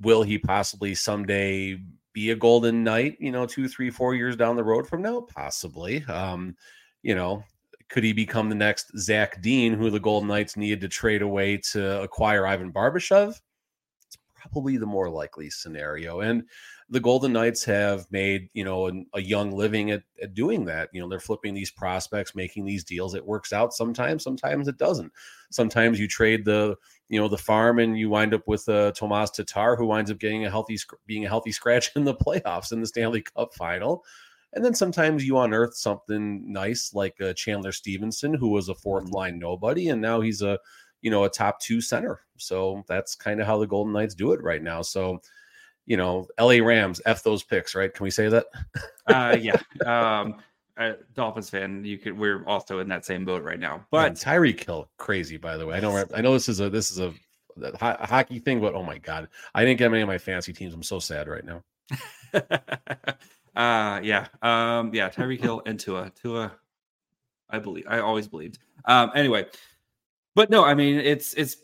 will 0.00 0.22
he 0.22 0.38
possibly 0.38 0.94
someday 0.94 1.78
be 2.12 2.30
a 2.30 2.36
golden 2.36 2.84
knight, 2.84 3.16
you 3.20 3.32
know, 3.32 3.46
two, 3.46 3.68
three, 3.68 3.90
four 3.90 4.14
years 4.14 4.36
down 4.36 4.56
the 4.56 4.64
road 4.64 4.86
from 4.86 5.02
now? 5.02 5.20
Possibly. 5.20 6.04
Um, 6.04 6.56
you 7.02 7.14
know, 7.14 7.44
could 7.88 8.04
he 8.04 8.12
become 8.12 8.48
the 8.48 8.54
next 8.54 8.96
Zach 8.98 9.40
Dean, 9.42 9.74
who 9.74 9.90
the 9.90 10.00
Golden 10.00 10.28
Knights 10.28 10.56
needed 10.56 10.80
to 10.80 10.88
trade 10.88 11.22
away 11.22 11.58
to 11.58 12.02
acquire 12.02 12.46
Ivan 12.46 12.72
Barbashev? 12.72 13.38
Probably 14.42 14.76
the 14.76 14.86
more 14.86 15.08
likely 15.08 15.50
scenario. 15.50 16.20
And 16.20 16.44
the 16.88 17.00
Golden 17.00 17.32
Knights 17.32 17.64
have 17.64 18.06
made, 18.10 18.48
you 18.54 18.64
know, 18.64 18.88
a, 18.88 18.92
a 19.14 19.20
young 19.20 19.52
living 19.52 19.92
at, 19.92 20.02
at, 20.20 20.34
doing 20.34 20.64
that. 20.64 20.88
You 20.92 21.00
know, 21.00 21.08
they're 21.08 21.20
flipping 21.20 21.54
these 21.54 21.70
prospects, 21.70 22.34
making 22.34 22.64
these 22.64 22.82
deals. 22.82 23.14
It 23.14 23.24
works 23.24 23.52
out 23.52 23.72
sometimes, 23.72 24.24
sometimes 24.24 24.66
it 24.66 24.78
doesn't. 24.78 25.12
Sometimes 25.50 26.00
you 26.00 26.08
trade 26.08 26.44
the, 26.44 26.76
you 27.08 27.20
know, 27.20 27.28
the 27.28 27.38
farm 27.38 27.78
and 27.78 27.96
you 27.96 28.10
wind 28.10 28.34
up 28.34 28.48
with 28.48 28.68
uh, 28.68 28.90
Tomas 28.92 29.30
Tatar, 29.30 29.76
who 29.76 29.86
winds 29.86 30.10
up 30.10 30.18
getting 30.18 30.44
a 30.44 30.50
healthy, 30.50 30.76
being 31.06 31.24
a 31.24 31.28
healthy 31.28 31.52
scratch 31.52 31.92
in 31.94 32.04
the 32.04 32.14
playoffs 32.26 32.72
in 32.72 32.80
the 32.80 32.86
Stanley 32.86 33.22
Cup 33.22 33.54
final. 33.54 34.04
And 34.54 34.64
then 34.64 34.74
sometimes 34.74 35.24
you 35.24 35.38
unearth 35.38 35.76
something 35.76 36.52
nice 36.52 36.92
like 36.92 37.18
uh, 37.20 37.32
Chandler 37.32 37.72
Stephenson, 37.72 38.34
who 38.34 38.48
was 38.48 38.68
a 38.68 38.74
fourth 38.74 39.04
mm-hmm. 39.04 39.14
line 39.14 39.38
nobody, 39.38 39.88
and 39.88 40.02
now 40.02 40.20
he's 40.20 40.42
a, 40.42 40.58
you 41.02 41.10
know, 41.10 41.24
a 41.24 41.28
top 41.28 41.60
two 41.60 41.80
center. 41.80 42.20
So 42.38 42.82
that's 42.88 43.14
kind 43.14 43.40
of 43.40 43.46
how 43.46 43.58
the 43.58 43.66
Golden 43.66 43.92
Knights 43.92 44.14
do 44.14 44.32
it 44.32 44.42
right 44.42 44.62
now. 44.62 44.80
So, 44.82 45.20
you 45.84 45.96
know, 45.96 46.26
LA 46.40 46.64
Rams, 46.64 47.00
F 47.04 47.22
those 47.22 47.42
picks, 47.42 47.74
right? 47.74 47.92
Can 47.92 48.04
we 48.04 48.10
say 48.10 48.28
that? 48.28 48.46
uh, 49.06 49.36
yeah. 49.38 49.60
Um, 49.84 50.36
uh, 50.76 50.92
Dolphins 51.14 51.50
fan, 51.50 51.84
you 51.84 51.98
could. 51.98 52.16
We're 52.16 52.46
also 52.46 52.78
in 52.78 52.88
that 52.88 53.04
same 53.04 53.24
boat 53.24 53.42
right 53.42 53.58
now. 53.58 53.84
But 53.90 54.14
Tyreek 54.14 54.64
Hill, 54.64 54.88
crazy. 54.96 55.36
By 55.36 55.56
the 55.56 55.66
way, 55.66 55.76
I 55.76 55.80
know. 55.80 56.04
I 56.14 56.20
know 56.22 56.32
this 56.32 56.48
is 56.48 56.60
a 56.60 56.70
this 56.70 56.90
is 56.90 56.98
a, 56.98 57.12
a 57.60 58.06
hockey 58.06 58.38
thing, 58.38 58.60
but 58.60 58.74
oh 58.74 58.82
my 58.82 58.98
god, 58.98 59.28
I 59.54 59.64
didn't 59.64 59.78
get 59.78 59.90
many 59.90 60.02
of 60.02 60.08
my 60.08 60.18
fantasy 60.18 60.52
teams. 60.52 60.72
I'm 60.72 60.82
so 60.82 60.98
sad 60.98 61.28
right 61.28 61.44
now. 61.44 61.62
uh 63.54 64.00
yeah, 64.02 64.28
um, 64.40 64.94
yeah. 64.94 65.10
Tyreek 65.10 65.40
Hill 65.40 65.62
and 65.66 65.78
Tua, 65.78 66.10
Tua. 66.20 66.52
I 67.50 67.58
believe. 67.58 67.84
I 67.86 67.98
always 67.98 68.26
believed. 68.26 68.58
Um, 68.86 69.12
anyway, 69.14 69.46
but 70.34 70.50
no, 70.50 70.64
I 70.64 70.74
mean 70.74 70.98
it's 70.98 71.34
it's 71.34 71.56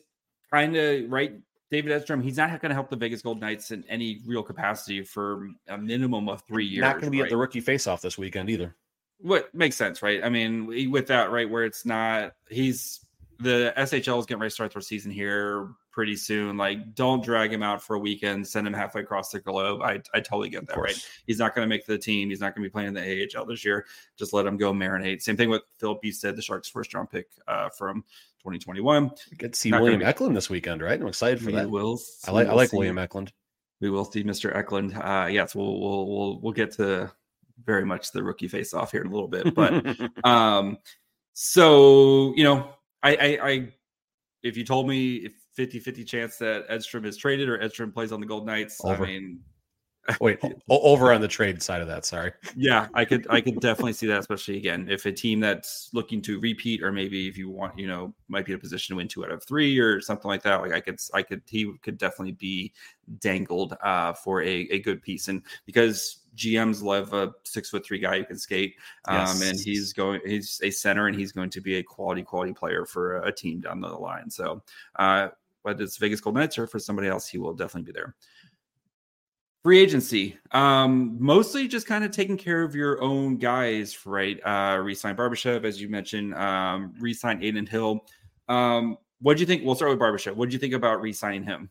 kind 0.50 0.76
of 0.76 1.10
right 1.10 1.32
David 1.70 1.92
Edstrom, 1.92 2.22
he's 2.22 2.38
not 2.38 2.48
going 2.60 2.70
to 2.70 2.74
help 2.74 2.88
the 2.88 2.96
Vegas 2.96 3.20
Gold 3.20 3.40
Knights 3.40 3.70
in 3.72 3.84
any 3.88 4.20
real 4.26 4.42
capacity 4.42 5.02
for 5.02 5.50
a 5.68 5.76
minimum 5.76 6.28
of 6.28 6.42
three 6.42 6.64
years. 6.64 6.80
Not 6.80 6.94
going 6.94 7.04
to 7.04 7.10
be 7.10 7.20
right? 7.20 7.26
at 7.26 7.30
the 7.30 7.36
rookie 7.36 7.60
faceoff 7.60 8.00
this 8.00 8.16
weekend 8.16 8.48
either. 8.48 8.74
What 9.20 9.54
makes 9.54 9.76
sense, 9.76 10.02
right? 10.02 10.24
I 10.24 10.30
mean, 10.30 10.90
with 10.90 11.06
that, 11.08 11.30
right, 11.30 11.48
where 11.48 11.64
it's 11.64 11.84
not, 11.84 12.32
he's 12.48 13.00
the 13.40 13.74
SHL 13.76 14.18
is 14.18 14.26
getting 14.26 14.40
ready 14.40 14.50
to 14.50 14.54
start 14.54 14.72
their 14.72 14.80
season 14.80 15.10
here 15.10 15.68
pretty 15.98 16.14
soon. 16.14 16.56
Like, 16.56 16.94
don't 16.94 17.24
drag 17.24 17.52
him 17.52 17.60
out 17.60 17.82
for 17.82 17.96
a 17.96 17.98
weekend, 17.98 18.46
send 18.46 18.68
him 18.68 18.72
halfway 18.72 19.00
across 19.00 19.32
the 19.32 19.40
globe. 19.40 19.82
I, 19.82 20.00
I 20.14 20.20
totally 20.20 20.48
get 20.48 20.64
that, 20.68 20.76
right? 20.76 20.96
He's 21.26 21.40
not 21.40 21.56
going 21.56 21.64
to 21.64 21.68
make 21.68 21.86
the 21.86 21.98
team. 21.98 22.30
He's 22.30 22.38
not 22.38 22.54
going 22.54 22.62
to 22.62 22.68
be 22.68 22.72
playing 22.72 22.86
in 22.86 22.94
the 22.94 23.28
AHL 23.36 23.46
this 23.46 23.64
year. 23.64 23.84
Just 24.16 24.32
let 24.32 24.46
him 24.46 24.56
go 24.56 24.72
marinate. 24.72 25.22
Same 25.22 25.36
thing 25.36 25.50
with 25.50 25.62
Filip 25.80 26.00
Bystedt, 26.00 26.36
the 26.36 26.42
Sharks' 26.42 26.68
first 26.68 26.94
round 26.94 27.10
pick 27.10 27.26
uh, 27.48 27.68
from 27.70 28.04
2021. 28.44 29.10
We 29.32 29.36
get 29.38 29.54
to 29.54 29.58
see 29.58 29.70
not 29.70 29.82
William. 29.82 30.00
Eklund 30.00 30.36
this 30.36 30.48
weekend, 30.48 30.82
right? 30.82 31.00
I'm 31.00 31.08
excited 31.08 31.40
for 31.40 31.46
we 31.46 31.54
that. 31.54 31.68
Will, 31.68 31.98
I 32.28 32.30
like 32.30 32.46
I 32.46 32.52
like 32.52 32.72
William 32.72 32.96
Eklund. 32.96 33.32
We 33.80 33.90
will 33.90 34.04
see 34.04 34.22
Mr. 34.22 34.54
Eklund. 34.54 34.94
Uh, 34.94 35.26
yes, 35.28 35.56
we'll 35.56 35.80
we'll 35.80 36.06
we'll 36.06 36.40
we'll 36.42 36.52
get 36.52 36.70
to 36.74 37.10
very 37.64 37.84
much 37.84 38.12
the 38.12 38.22
rookie 38.22 38.46
face 38.46 38.72
off 38.72 38.92
here 38.92 39.00
in 39.00 39.08
a 39.08 39.10
little 39.10 39.26
bit, 39.26 39.52
but 39.52 39.84
um, 40.24 40.78
so 41.32 42.34
you 42.36 42.44
know, 42.44 42.70
I, 43.02 43.16
I 43.16 43.48
I 43.50 43.68
if 44.44 44.56
you 44.56 44.64
told 44.64 44.86
me 44.86 45.16
if 45.16 45.32
50 45.58 45.80
50 45.80 46.04
chance 46.04 46.36
that 46.36 46.66
Edstrom 46.68 47.04
is 47.04 47.16
traded 47.16 47.48
or 47.48 47.60
Edstrom 47.60 47.90
plays 47.90 48.12
on 48.12 48.20
the 48.20 48.26
Gold 48.26 48.46
Knights, 48.46 48.80
Over. 48.84 49.04
I 49.04 49.08
mean 49.08 49.40
Wait, 50.20 50.40
over 50.70 51.12
on 51.12 51.20
the 51.20 51.28
trade 51.28 51.62
side 51.62 51.82
of 51.82 51.88
that. 51.88 52.04
Sorry. 52.04 52.32
Yeah, 52.56 52.88
I 52.94 53.04
could 53.04 53.26
I 53.28 53.40
could 53.40 53.60
definitely 53.60 53.92
see 53.92 54.06
that, 54.06 54.18
especially 54.18 54.56
again 54.56 54.88
if 54.90 55.04
a 55.06 55.12
team 55.12 55.38
that's 55.38 55.90
looking 55.92 56.22
to 56.22 56.40
repeat, 56.40 56.82
or 56.82 56.90
maybe 56.90 57.28
if 57.28 57.36
you 57.36 57.50
want, 57.50 57.78
you 57.78 57.86
know, 57.86 58.14
might 58.28 58.46
be 58.46 58.52
in 58.52 58.56
a 58.56 58.60
position 58.60 58.94
to 58.94 58.96
win 58.96 59.06
two 59.06 59.24
out 59.24 59.30
of 59.30 59.44
three 59.44 59.78
or 59.78 60.00
something 60.00 60.28
like 60.28 60.42
that. 60.42 60.60
Like 60.60 60.72
I 60.72 60.80
could 60.80 60.98
I 61.12 61.22
could 61.22 61.42
he 61.46 61.72
could 61.82 61.98
definitely 61.98 62.32
be 62.32 62.72
dangled 63.20 63.76
uh, 63.82 64.12
for 64.14 64.42
a, 64.42 64.66
a 64.70 64.80
good 64.80 65.02
piece, 65.02 65.28
and 65.28 65.42
because 65.66 66.20
GMs 66.36 66.82
love 66.82 67.12
a 67.12 67.32
six 67.44 67.70
foot 67.70 67.84
three 67.84 67.98
guy 67.98 68.18
who 68.18 68.24
can 68.24 68.38
skate, 68.38 68.76
um, 69.06 69.18
yes. 69.18 69.42
and 69.42 69.60
he's 69.60 69.92
going 69.92 70.20
he's 70.24 70.60
a 70.64 70.70
center, 70.70 71.06
and 71.06 71.18
he's 71.18 71.32
going 71.32 71.50
to 71.50 71.60
be 71.60 71.76
a 71.76 71.82
quality 71.82 72.22
quality 72.22 72.52
player 72.52 72.84
for 72.86 73.18
a, 73.18 73.28
a 73.28 73.32
team 73.32 73.60
down 73.60 73.80
the 73.80 73.88
line. 73.88 74.30
So, 74.30 74.62
uh, 74.96 75.28
whether 75.62 75.82
it's 75.82 75.96
Vegas 75.96 76.20
Gold 76.20 76.36
Knights 76.36 76.58
or 76.58 76.66
for 76.66 76.78
somebody 76.78 77.08
else, 77.08 77.28
he 77.28 77.38
will 77.38 77.54
definitely 77.54 77.92
be 77.92 77.96
there. 77.96 78.14
Free 79.64 79.80
agency, 79.80 80.38
um, 80.52 81.16
mostly 81.18 81.66
just 81.66 81.86
kind 81.86 82.04
of 82.04 82.10
taking 82.10 82.36
care 82.36 82.62
of 82.62 82.74
your 82.74 83.02
own 83.02 83.36
guys, 83.38 84.06
right? 84.06 84.38
Uh, 84.44 84.78
resign 84.78 85.16
Barbashev, 85.16 85.64
as 85.64 85.80
you 85.80 85.88
mentioned, 85.88 86.34
um, 86.34 86.94
resign 87.00 87.42
Adin 87.42 87.66
Hill. 87.66 88.06
Um, 88.48 88.96
what 89.20 89.36
do 89.36 89.40
you 89.40 89.46
think? 89.46 89.64
We'll 89.64 89.74
start 89.74 89.90
with 89.90 90.00
Barbashev. 90.00 90.36
What 90.36 90.48
do 90.48 90.52
you 90.52 90.60
think 90.60 90.74
about 90.74 91.00
re-signing 91.02 91.42
him? 91.42 91.70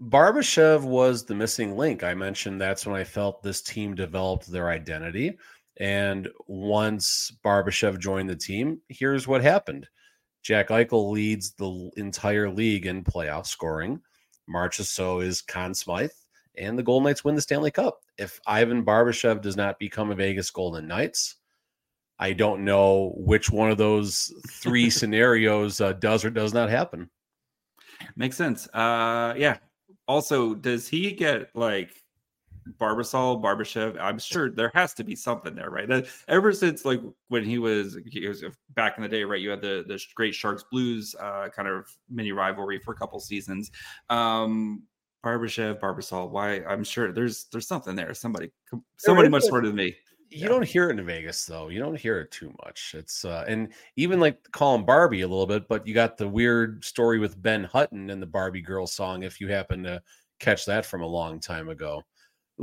Barbashev 0.00 0.82
was 0.82 1.24
the 1.24 1.34
missing 1.34 1.76
link. 1.76 2.02
I 2.02 2.14
mentioned 2.14 2.60
that's 2.60 2.86
when 2.86 2.96
I 2.96 3.04
felt 3.04 3.42
this 3.42 3.60
team 3.60 3.94
developed 3.94 4.46
their 4.46 4.70
identity. 4.70 5.38
And 5.78 6.28
once 6.46 7.32
Barbashev 7.44 7.98
joined 7.98 8.30
the 8.30 8.36
team, 8.36 8.80
here's 8.88 9.26
what 9.26 9.42
happened 9.42 9.88
Jack 10.42 10.68
Eichel 10.68 11.10
leads 11.10 11.52
the 11.52 11.90
entire 11.96 12.50
league 12.50 12.86
in 12.86 13.04
playoff 13.04 13.46
scoring. 13.46 14.00
Marchessault 14.48 15.24
is 15.24 15.42
Conn 15.42 15.74
Smythe, 15.74 16.10
and 16.56 16.78
the 16.78 16.82
Golden 16.82 17.04
Knights 17.04 17.24
win 17.24 17.34
the 17.34 17.42
Stanley 17.42 17.70
Cup. 17.70 18.00
If 18.18 18.40
Ivan 18.46 18.84
Barbashev 18.84 19.42
does 19.42 19.56
not 19.56 19.78
become 19.78 20.10
a 20.10 20.14
Vegas 20.14 20.50
Golden 20.50 20.88
Knights, 20.88 21.36
I 22.18 22.32
don't 22.32 22.64
know 22.64 23.14
which 23.16 23.50
one 23.50 23.70
of 23.70 23.78
those 23.78 24.32
three 24.48 24.90
scenarios 24.90 25.80
uh, 25.80 25.94
does 25.94 26.24
or 26.24 26.30
does 26.30 26.52
not 26.52 26.68
happen. 26.68 27.08
Makes 28.16 28.36
sense. 28.36 28.68
Uh, 28.68 29.34
yeah. 29.36 29.58
Also, 30.08 30.54
does 30.54 30.88
he 30.88 31.12
get 31.12 31.54
like 31.54 32.02
Barbasol, 32.78 33.42
Barbashev? 33.42 33.98
I'm 34.00 34.18
sure 34.18 34.50
there 34.50 34.70
has 34.74 34.94
to 34.94 35.04
be 35.04 35.16
something 35.16 35.54
there, 35.54 35.70
right? 35.70 35.88
That, 35.88 36.06
ever 36.28 36.52
since 36.52 36.84
like 36.84 37.00
when 37.28 37.44
he 37.44 37.58
was, 37.58 37.98
he 38.06 38.26
was 38.26 38.44
back 38.74 38.96
in 38.96 39.02
the 39.02 39.08
day, 39.08 39.24
right? 39.24 39.40
You 39.40 39.50
had 39.50 39.60
the 39.60 39.84
the 39.86 40.00
great 40.14 40.34
Sharks 40.34 40.64
Blues 40.70 41.14
uh, 41.20 41.48
kind 41.48 41.68
of 41.68 41.86
mini 42.08 42.32
rivalry 42.32 42.78
for 42.78 42.92
a 42.92 42.96
couple 42.96 43.18
seasons. 43.20 43.70
Um, 44.08 44.82
Barbashev, 45.24 45.80
Barbasol. 45.80 46.30
Why? 46.30 46.62
I'm 46.64 46.84
sure 46.84 47.12
there's 47.12 47.44
there's 47.52 47.66
something 47.66 47.94
there. 47.94 48.14
Somebody, 48.14 48.50
somebody 48.96 49.28
much 49.28 49.44
smarter 49.44 49.66
than 49.66 49.76
me. 49.76 49.96
You 50.32 50.42
yeah. 50.42 50.48
don't 50.48 50.64
hear 50.64 50.88
it 50.88 50.98
in 50.98 51.04
Vegas 51.04 51.44
though. 51.44 51.68
You 51.68 51.80
don't 51.80 51.98
hear 51.98 52.20
it 52.20 52.30
too 52.30 52.54
much. 52.64 52.94
It's 52.96 53.24
uh 53.24 53.44
and 53.48 53.72
even 53.96 54.20
like 54.20 54.50
call 54.52 54.76
him 54.76 54.84
Barbie 54.84 55.22
a 55.22 55.28
little 55.28 55.46
bit, 55.46 55.66
but 55.66 55.86
you 55.86 55.92
got 55.92 56.16
the 56.16 56.28
weird 56.28 56.84
story 56.84 57.18
with 57.18 57.42
Ben 57.42 57.64
Hutton 57.64 58.10
and 58.10 58.22
the 58.22 58.26
Barbie 58.26 58.60
girl 58.60 58.86
song. 58.86 59.24
If 59.24 59.40
you 59.40 59.48
happen 59.48 59.82
to 59.82 60.00
catch 60.38 60.66
that 60.66 60.86
from 60.86 61.02
a 61.02 61.06
long 61.06 61.40
time 61.40 61.68
ago, 61.68 62.02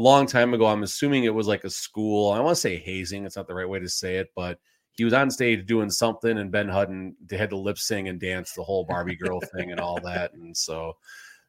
long 0.01 0.25
time 0.25 0.53
ago, 0.53 0.65
I'm 0.65 0.83
assuming 0.83 1.23
it 1.23 1.33
was 1.33 1.47
like 1.47 1.63
a 1.63 1.69
school. 1.69 2.31
I 2.31 2.39
want 2.39 2.55
to 2.55 2.61
say 2.61 2.77
hazing. 2.77 3.25
It's 3.25 3.35
not 3.35 3.47
the 3.47 3.55
right 3.55 3.67
way 3.67 3.79
to 3.79 3.89
say 3.89 4.17
it, 4.17 4.29
but 4.35 4.59
he 4.91 5.03
was 5.03 5.13
on 5.13 5.29
stage 5.29 5.65
doing 5.65 5.89
something, 5.89 6.37
and 6.37 6.51
Ben 6.51 6.67
Hutton 6.67 7.15
had 7.29 7.49
to 7.51 7.57
lip 7.57 7.77
sing 7.77 8.07
and 8.07 8.19
dance 8.19 8.53
the 8.53 8.63
whole 8.63 8.83
Barbie 8.83 9.15
girl 9.15 9.39
thing 9.55 9.71
and 9.71 9.79
all 9.79 9.99
that, 10.01 10.33
and 10.33 10.55
so 10.55 10.93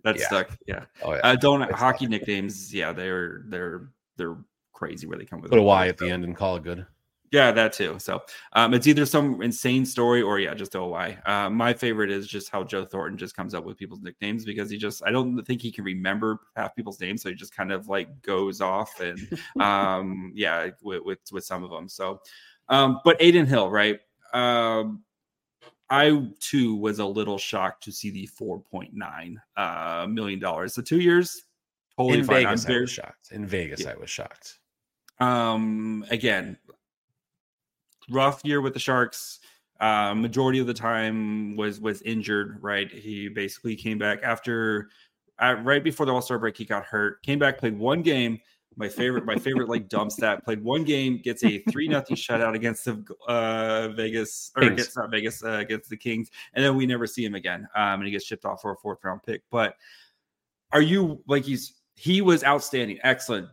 that 0.04 0.18
yeah. 0.18 0.26
stuck. 0.26 0.58
Yeah. 0.66 0.84
Oh 1.02 1.14
yeah. 1.14 1.20
Uh, 1.20 1.36
don't 1.36 1.70
hockey 1.72 2.06
nicknames. 2.06 2.72
Yeah, 2.72 2.92
they're 2.92 3.42
they're 3.46 3.88
they're 4.16 4.36
crazy 4.72 5.06
where 5.06 5.18
they 5.18 5.24
come 5.24 5.40
with. 5.40 5.50
Put 5.50 5.58
a 5.58 5.62
Y 5.62 5.88
at 5.88 5.98
the 5.98 6.10
end 6.10 6.24
and 6.24 6.36
call 6.36 6.56
it 6.56 6.62
good. 6.62 6.86
Yeah, 7.30 7.52
that 7.52 7.72
too. 7.72 7.98
So 7.98 8.22
um, 8.54 8.72
it's 8.72 8.86
either 8.86 9.04
some 9.04 9.42
insane 9.42 9.84
story 9.84 10.22
or 10.22 10.38
yeah, 10.38 10.54
just 10.54 10.74
a 10.74 10.82
Y. 10.82 11.18
Uh, 11.26 11.50
my 11.50 11.74
favorite 11.74 12.10
is 12.10 12.26
just 12.26 12.50
how 12.50 12.64
Joe 12.64 12.84
Thornton 12.84 13.18
just 13.18 13.36
comes 13.36 13.54
up 13.54 13.64
with 13.64 13.76
people's 13.76 14.00
nicknames 14.00 14.44
because 14.44 14.70
he 14.70 14.78
just 14.78 15.02
I 15.04 15.10
don't 15.10 15.42
think 15.44 15.60
he 15.60 15.70
can 15.70 15.84
remember 15.84 16.40
half 16.56 16.74
people's 16.74 17.00
names, 17.00 17.22
so 17.22 17.28
he 17.28 17.34
just 17.34 17.54
kind 17.54 17.70
of 17.70 17.88
like 17.88 18.22
goes 18.22 18.60
off 18.60 19.00
and 19.00 19.38
um, 19.60 20.32
yeah, 20.34 20.68
with, 20.82 21.02
with, 21.04 21.18
with 21.30 21.44
some 21.44 21.62
of 21.64 21.70
them. 21.70 21.88
So, 21.88 22.20
um, 22.68 23.00
but 23.04 23.20
Adin 23.20 23.46
Hill, 23.46 23.70
right? 23.70 24.00
Um, 24.32 25.02
I 25.90 26.28
too 26.40 26.76
was 26.76 26.98
a 26.98 27.06
little 27.06 27.38
shocked 27.38 27.84
to 27.84 27.92
see 27.92 28.10
the 28.10 28.26
four 28.26 28.60
point 28.60 28.92
nine 28.94 29.40
uh, 29.56 30.06
million 30.08 30.38
dollars. 30.38 30.74
So 30.74 30.82
two 30.82 31.00
years, 31.00 31.42
totally 31.96 32.20
in 32.20 32.24
fine. 32.24 32.44
Vegas, 32.44 32.66
i 32.66 32.78
was 32.78 32.90
shocked. 32.90 33.32
In 33.32 33.46
Vegas, 33.46 33.80
yeah. 33.82 33.90
I 33.90 33.96
was 33.96 34.08
shocked. 34.08 34.58
Um, 35.20 36.04
again, 36.10 36.56
rough 38.10 38.40
year 38.44 38.60
with 38.60 38.74
the 38.74 38.80
Sharks. 38.80 39.40
Uh, 39.80 40.12
majority 40.14 40.58
of 40.58 40.66
the 40.66 40.74
time 40.74 41.54
was 41.56 41.80
was 41.80 42.02
injured. 42.02 42.58
Right, 42.60 42.90
he 42.90 43.28
basically 43.28 43.76
came 43.76 43.98
back 43.98 44.18
after, 44.22 44.90
uh, 45.38 45.56
right 45.62 45.84
before 45.84 46.06
the 46.06 46.12
All 46.12 46.22
Star 46.22 46.38
break. 46.38 46.56
He 46.56 46.64
got 46.64 46.84
hurt. 46.84 47.22
Came 47.22 47.38
back, 47.38 47.58
played 47.58 47.78
one 47.78 48.02
game. 48.02 48.40
My 48.76 48.88
favorite, 48.88 49.24
my 49.24 49.36
favorite 49.36 49.68
like 49.68 49.88
dump 49.88 50.12
stat. 50.12 50.44
Played 50.44 50.62
one 50.62 50.84
game, 50.84 51.20
gets 51.22 51.42
a 51.42 51.58
three 51.70 51.88
nothing 51.88 52.16
shutout 52.16 52.54
against 52.54 52.84
the 52.84 53.04
uh, 53.26 53.88
Vegas 53.88 54.52
or 54.56 54.62
against 54.64 54.96
not 54.96 55.10
Vegas 55.10 55.42
uh, 55.42 55.58
against 55.58 55.90
the 55.90 55.96
Kings, 55.96 56.30
and 56.54 56.64
then 56.64 56.76
we 56.76 56.86
never 56.86 57.06
see 57.06 57.24
him 57.24 57.34
again. 57.34 57.66
Um, 57.74 58.00
and 58.00 58.04
he 58.04 58.10
gets 58.10 58.24
shipped 58.24 58.44
off 58.44 58.62
for 58.62 58.72
a 58.72 58.76
fourth 58.76 58.98
round 59.02 59.22
pick. 59.24 59.42
But 59.50 59.74
are 60.72 60.82
you 60.82 61.22
like 61.26 61.44
he's 61.44 61.74
he 61.96 62.20
was 62.20 62.44
outstanding, 62.44 62.98
excellent, 63.02 63.48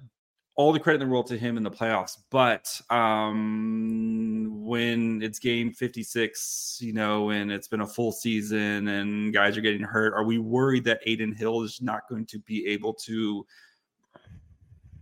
all 0.55 0.71
the 0.71 0.79
credit 0.79 1.01
in 1.01 1.07
the 1.07 1.11
world 1.11 1.27
to 1.27 1.37
him 1.37 1.57
in 1.57 1.63
the 1.63 1.71
playoffs. 1.71 2.17
But 2.29 2.79
um, 2.89 4.65
when 4.65 5.21
it's 5.21 5.37
game 5.37 5.73
56, 5.73 6.79
you 6.81 6.93
know, 6.93 7.31
and 7.31 7.51
it's 7.51 7.67
been 7.67 7.81
a 7.81 7.87
full 7.87 8.11
season 8.11 8.87
and 8.87 9.33
guys 9.33 9.57
are 9.57 9.61
getting 9.61 9.83
hurt, 9.83 10.13
are 10.13 10.23
we 10.23 10.37
worried 10.37 10.85
that 10.85 11.01
Adin 11.05 11.33
Hill 11.33 11.63
is 11.63 11.81
not 11.81 12.07
going 12.09 12.25
to 12.27 12.39
be 12.39 12.65
able 12.67 12.93
to 12.93 13.45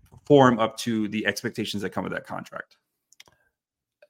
perform 0.10 0.58
up 0.60 0.76
to 0.78 1.08
the 1.10 1.26
expectations 1.28 1.84
that 1.84 1.92
come 1.92 2.04
with 2.04 2.14
that 2.14 2.26
contract? 2.26 2.78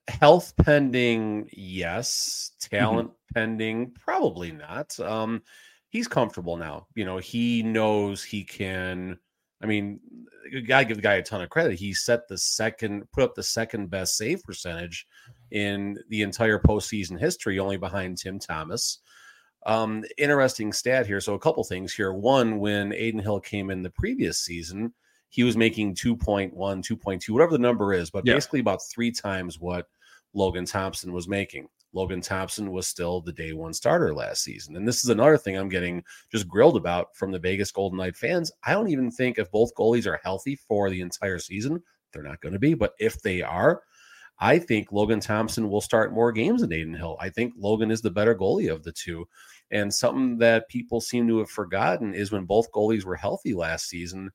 Health 0.08 0.54
pending, 0.58 1.50
yes. 1.52 2.52
Talent 2.60 3.10
mm-hmm. 3.10 3.34
pending, 3.34 3.92
probably 4.00 4.52
not. 4.52 4.98
Um, 5.02 5.42
he's 5.90 6.08
comfortable 6.08 6.56
now. 6.56 6.88
You 6.96 7.04
know, 7.04 7.18
he 7.18 7.64
knows 7.64 8.24
he 8.24 8.46
can 8.46 9.20
I 9.64 9.66
mean, 9.66 10.00
you 10.52 10.62
gotta 10.62 10.86
give 10.86 10.98
the 10.98 11.04
guy 11.04 11.16
a 11.16 11.24
ton 11.24 11.42
of 11.42 11.50
credit. 11.50 11.80
He 11.80 11.94
set 11.94 12.28
the 12.28 12.38
second, 12.38 13.10
put 13.12 13.24
up 13.24 13.34
the 13.34 13.44
second 13.44 13.90
best 13.90 14.18
save 14.18 14.44
percentage 14.44 15.08
in 15.52 15.98
the 16.10 16.22
entire 16.22 16.60
postseason 16.60 17.18
history, 17.18 17.60
only 17.60 17.78
behind 17.78 18.18
Tim 18.18 18.40
Thomas. 18.40 19.00
Um, 19.66 20.04
interesting 20.18 20.74
stat 20.74 21.08
here. 21.08 21.22
So 21.22 21.34
a 21.34 21.40
couple 21.40 21.64
things 21.64 21.94
here. 21.94 22.12
One, 22.12 22.60
when 22.60 22.92
Adin 22.92 23.20
Hill 23.20 23.40
came 23.40 23.70
in 23.70 23.82
the 23.82 23.90
previous 23.92 24.40
season, 24.40 24.94
he 25.30 25.44
was 25.44 25.56
making 25.56 25.96
2.1, 25.96 26.54
2.2, 26.54 27.30
whatever 27.30 27.54
the 27.54 27.58
number 27.58 27.94
is, 27.94 28.12
but 28.12 28.26
yeah. 28.26 28.34
basically 28.34 28.60
about 28.60 28.84
three 28.84 29.12
times 29.12 29.60
what 29.60 29.88
Logan 30.34 30.66
Thompson 30.66 31.14
was 31.14 31.28
making. 31.28 31.68
Logan 31.94 32.22
Thompson 32.22 32.72
was 32.72 32.88
still 32.88 33.22
the 33.22 33.32
day 33.32 33.54
one 33.54 33.74
starter 33.74 34.14
last 34.14 34.44
season. 34.44 34.76
And 34.76 34.88
this 34.88 35.04
is 35.04 35.10
another 35.10 35.38
thing 35.38 35.56
I'm 35.56 35.70
getting 35.70 36.04
just 36.32 36.48
grilled 36.48 36.76
about 36.76 37.16
from 37.16 37.32
the 37.32 37.40
Vegas 37.40 37.72
Golden 37.72 37.98
Knight 37.98 38.18
fans. 38.18 38.52
I 38.64 38.74
don't 38.74 38.90
even 38.90 39.12
think 39.12 39.38
if 39.38 39.52
both 39.52 39.74
goalies 39.76 40.08
are 40.08 40.20
healthy 40.24 40.56
for 40.56 40.90
the 40.90 41.02
entire 41.02 41.40
season, 41.40 41.82
they're 42.12 42.24
not 42.24 42.42
going 42.42 42.54
to 42.54 42.60
be, 42.60 42.74
but 42.74 42.94
if 43.00 43.22
they 43.22 43.42
are, 43.42 43.82
I 44.40 44.60
think 44.60 44.92
Logan 44.92 45.20
Thompson 45.20 45.70
will 45.70 45.82
start 45.82 46.14
more 46.14 46.32
games 46.32 46.62
than 46.62 46.74
Adin 46.74 46.94
Hill. 46.94 47.18
I 47.20 47.30
think 47.30 47.54
Logan 47.58 47.92
is 47.92 48.02
the 48.02 48.12
better 48.12 48.36
goalie 48.36 48.72
of 48.72 48.84
the 48.84 48.92
two. 48.92 49.28
And 49.72 49.94
something 49.94 50.38
that 50.40 50.70
people 50.70 51.00
seem 51.00 51.28
to 51.28 51.40
have 51.40 51.50
forgotten 51.50 52.14
is 52.14 52.32
when 52.32 52.46
both 52.46 52.72
goalies 52.72 53.06
were 53.06 53.16
healthy 53.16 53.54
last 53.54 53.88
season, 53.88 54.32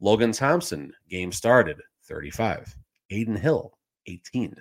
Logan 0.00 0.32
Thompson, 0.32 0.92
game 1.08 1.30
started 1.30 1.80
35, 2.04 2.76
Adin 3.10 3.36
Hill, 3.36 3.78
18. 4.06 4.56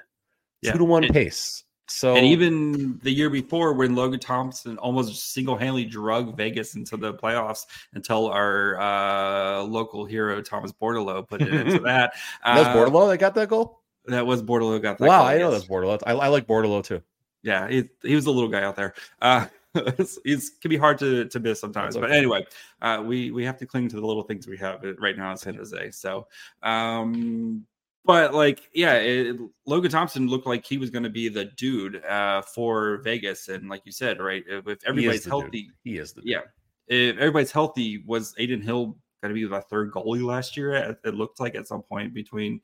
Yeah. 0.62 0.74
Two 0.74 0.78
to 0.80 0.86
one 0.86 1.08
pace. 1.10 1.64
So 1.92 2.16
and 2.16 2.26
even 2.26 3.00
the 3.04 3.12
year 3.12 3.30
before, 3.30 3.74
when 3.74 3.96
Logan 3.96 4.20
Thompson 4.20 4.78
almost 4.78 5.34
single-handedly 5.34 5.86
drug 5.86 6.38
Vegas 6.38 6.76
into 6.76 6.96
the 6.96 7.14
playoffs 7.14 7.66
until 7.94 8.28
our 8.28 8.80
uh, 8.80 9.64
local 9.64 10.06
hero 10.06 10.42
Thomas 10.42 10.72
Bordeleau 10.72 11.28
put 11.28 11.42
it 11.42 11.54
into 11.54 11.80
that. 11.84 12.14
Uh, 12.44 12.64
that 12.64 12.76
was 12.76 12.90
Bordeleau 12.90 13.10
that 13.10 13.18
got 13.18 13.36
that 13.36 13.50
goal. 13.50 13.82
That 14.06 14.26
was 14.26 14.42
Bordeleau 14.42 14.82
got 14.82 14.98
that. 15.00 15.08
Wow, 15.08 15.20
goal, 15.20 15.28
I 15.28 15.38
know 15.38 15.52
that's 15.52 15.66
Bordeleau. 15.66 16.00
I, 16.06 16.14
I, 16.14 16.28
like 16.30 16.48
Bordeleau 16.48 16.84
too. 16.84 17.02
Yeah, 17.44 17.68
he, 17.68 17.90
he 18.02 18.16
was 18.16 18.26
a 18.26 18.32
little 18.32 18.50
guy 18.50 18.64
out 18.64 18.76
there. 18.76 18.94
Uh, 19.22 19.48
it's, 19.76 20.50
can 20.50 20.70
be 20.70 20.78
hard 20.78 20.98
to, 21.00 21.26
to 21.26 21.40
miss 21.40 21.60
sometimes. 21.60 21.96
Okay. 21.96 22.08
But 22.08 22.12
anyway, 22.12 22.46
uh, 22.82 23.04
we 23.06 23.32
we 23.32 23.44
have 23.44 23.58
to 23.58 23.66
cling 23.66 23.90
to 23.90 24.00
the 24.00 24.06
little 24.06 24.24
things 24.24 24.48
we 24.48 24.58
have 24.58 24.82
right 25.00 25.18
now 25.18 25.32
in 25.32 25.38
San 25.38 25.56
Jose. 25.56 25.92
So 25.92 26.28
um, 26.64 27.66
but 28.04 28.34
like, 28.34 28.70
yeah, 28.74 28.96
it, 28.96 29.38
Logan 29.66 29.92
Thompson 29.92 30.28
looked 30.28 30.48
like 30.48 30.66
he 30.66 30.78
was 30.78 30.90
going 30.90 31.04
to 31.04 31.10
be 31.10 31.30
the 31.30 31.46
dude 31.46 32.04
uh, 32.06 32.42
for 32.42 32.98
Vegas, 33.04 33.48
and 33.48 33.70
like 33.70 33.84
you 33.86 33.92
said, 33.92 34.20
right, 34.20 34.44
if 34.48 34.84
everybody's 34.86 35.26
healthy, 35.26 35.64
dude. 35.64 35.74
he 35.84 35.98
is 35.98 36.14
the 36.14 36.22
yeah. 36.26 36.42
If 36.88 37.18
everybody's 37.18 37.52
healthy, 37.52 38.04
was 38.06 38.34
Adin 38.40 38.62
Hill 38.62 38.98
going 39.22 39.34
to 39.34 39.34
be 39.34 39.46
the 39.46 39.62
third 39.62 39.92
goalie 39.92 40.26
last 40.26 40.58
year? 40.58 40.98
It 41.04 41.14
looked 41.14 41.40
like 41.40 41.56
at 41.56 41.68
some 41.68 41.84
point 41.84 42.14
between, 42.14 42.60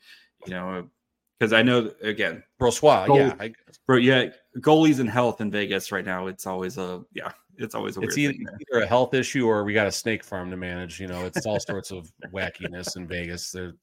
you 0.45 0.51
know, 0.51 0.89
because 1.39 1.53
I 1.53 1.61
know 1.61 1.91
again, 2.01 2.43
Brossoit, 2.59 3.07
goal, 3.07 3.17
yeah, 3.17 3.35
I, 3.39 3.53
bro, 3.85 3.97
yeah, 3.97 4.29
goalies 4.57 4.99
and 4.99 5.09
health 5.09 5.39
in 5.39 5.51
Vegas 5.51 5.91
right 5.91 6.05
now. 6.05 6.27
It's 6.27 6.47
always 6.47 6.77
a 6.77 7.03
yeah, 7.13 7.31
it's 7.57 7.75
always 7.75 7.97
a 7.97 8.01
it's 8.01 8.17
either, 8.17 8.33
either, 8.33 8.83
a 8.83 8.87
health 8.87 9.13
issue 9.13 9.47
or 9.47 9.63
we 9.63 9.73
got 9.73 9.87
a 9.87 9.91
snake 9.91 10.23
farm 10.23 10.49
to 10.49 10.57
manage. 10.57 10.99
You 10.99 11.07
know, 11.07 11.25
it's 11.25 11.45
all 11.45 11.59
sorts 11.59 11.91
of 11.91 12.11
wackiness 12.33 12.97
in 12.97 13.07
Vegas. 13.07 13.51
There, 13.51 13.73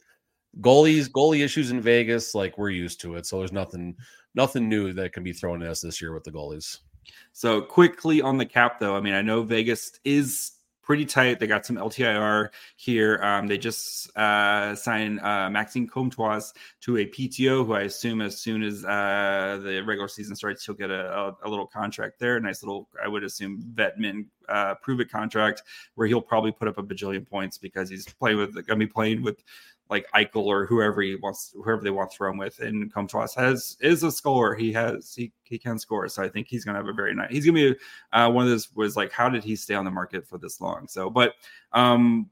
goalies 0.60 1.08
goalie 1.08 1.44
issues 1.44 1.70
in 1.70 1.80
Vegas, 1.80 2.34
like 2.34 2.58
we're 2.58 2.70
used 2.70 3.00
to 3.02 3.16
it. 3.16 3.26
So 3.26 3.38
there's 3.38 3.52
nothing 3.52 3.96
nothing 4.34 4.68
new 4.68 4.92
that 4.92 5.12
can 5.12 5.22
be 5.22 5.32
thrown 5.32 5.62
at 5.62 5.70
us 5.70 5.80
this 5.80 6.00
year 6.00 6.12
with 6.12 6.24
the 6.24 6.32
goalies. 6.32 6.78
So 7.32 7.60
quickly 7.60 8.22
on 8.22 8.38
the 8.38 8.46
cap, 8.46 8.78
though, 8.80 8.96
I 8.96 9.00
mean, 9.00 9.14
I 9.14 9.22
know 9.22 9.42
Vegas 9.42 9.98
is 10.04 10.52
pretty 10.84 11.06
tight. 11.06 11.40
They 11.40 11.46
got 11.46 11.64
some 11.64 11.76
LTIR 11.76 12.50
here. 12.76 13.18
Um, 13.22 13.46
they 13.46 13.58
just 13.58 14.14
uh, 14.16 14.74
signed 14.74 15.20
uh, 15.20 15.48
Maxime 15.50 15.88
Comtois 15.88 16.52
to 16.82 16.98
a 16.98 17.06
PTO, 17.06 17.66
who 17.66 17.72
I 17.72 17.82
assume 17.82 18.20
as 18.20 18.38
soon 18.38 18.62
as 18.62 18.84
uh, 18.84 19.60
the 19.62 19.82
regular 19.86 20.08
season 20.08 20.36
starts, 20.36 20.64
he'll 20.64 20.74
get 20.74 20.90
a, 20.90 21.10
a, 21.12 21.36
a, 21.44 21.48
little 21.48 21.66
contract 21.66 22.18
there. 22.18 22.38
Nice 22.38 22.62
little, 22.62 22.88
I 23.02 23.08
would 23.08 23.24
assume, 23.24 23.62
vetman 23.74 24.26
uh, 24.48 24.74
prove 24.82 25.00
it 25.00 25.10
contract 25.10 25.62
where 25.94 26.06
he'll 26.06 26.20
probably 26.20 26.52
put 26.52 26.68
up 26.68 26.76
a 26.76 26.82
bajillion 26.82 27.26
points 27.26 27.56
because 27.56 27.88
he's 27.88 28.04
playing 28.04 28.36
with, 28.36 28.54
going 28.54 28.66
to 28.66 28.76
be 28.76 28.86
playing 28.86 29.22
with 29.22 29.42
like 29.90 30.06
Eichel 30.14 30.44
or 30.44 30.66
whoever 30.66 31.02
he 31.02 31.16
wants, 31.16 31.54
whoever 31.54 31.82
they 31.82 31.90
want 31.90 32.10
to 32.10 32.16
throw 32.16 32.30
him 32.30 32.38
with. 32.38 32.58
And 32.60 32.92
Comtois 32.92 33.34
has 33.36 33.76
is 33.80 34.02
a 34.02 34.10
scorer. 34.10 34.54
He 34.54 34.72
has 34.72 35.14
he 35.14 35.32
he 35.44 35.58
can 35.58 35.78
score. 35.78 36.08
So 36.08 36.22
I 36.22 36.28
think 36.28 36.48
he's 36.48 36.64
going 36.64 36.74
to 36.74 36.80
have 36.80 36.88
a 36.88 36.92
very 36.92 37.14
nice. 37.14 37.30
He's 37.30 37.44
going 37.44 37.56
to 37.56 37.74
be 37.74 37.80
uh, 38.12 38.30
one 38.30 38.44
of 38.44 38.50
those 38.50 38.74
was 38.74 38.96
like, 38.96 39.12
how 39.12 39.28
did 39.28 39.44
he 39.44 39.56
stay 39.56 39.74
on 39.74 39.84
the 39.84 39.90
market 39.90 40.26
for 40.26 40.38
this 40.38 40.60
long? 40.60 40.88
So, 40.88 41.10
but 41.10 41.34
um, 41.72 42.30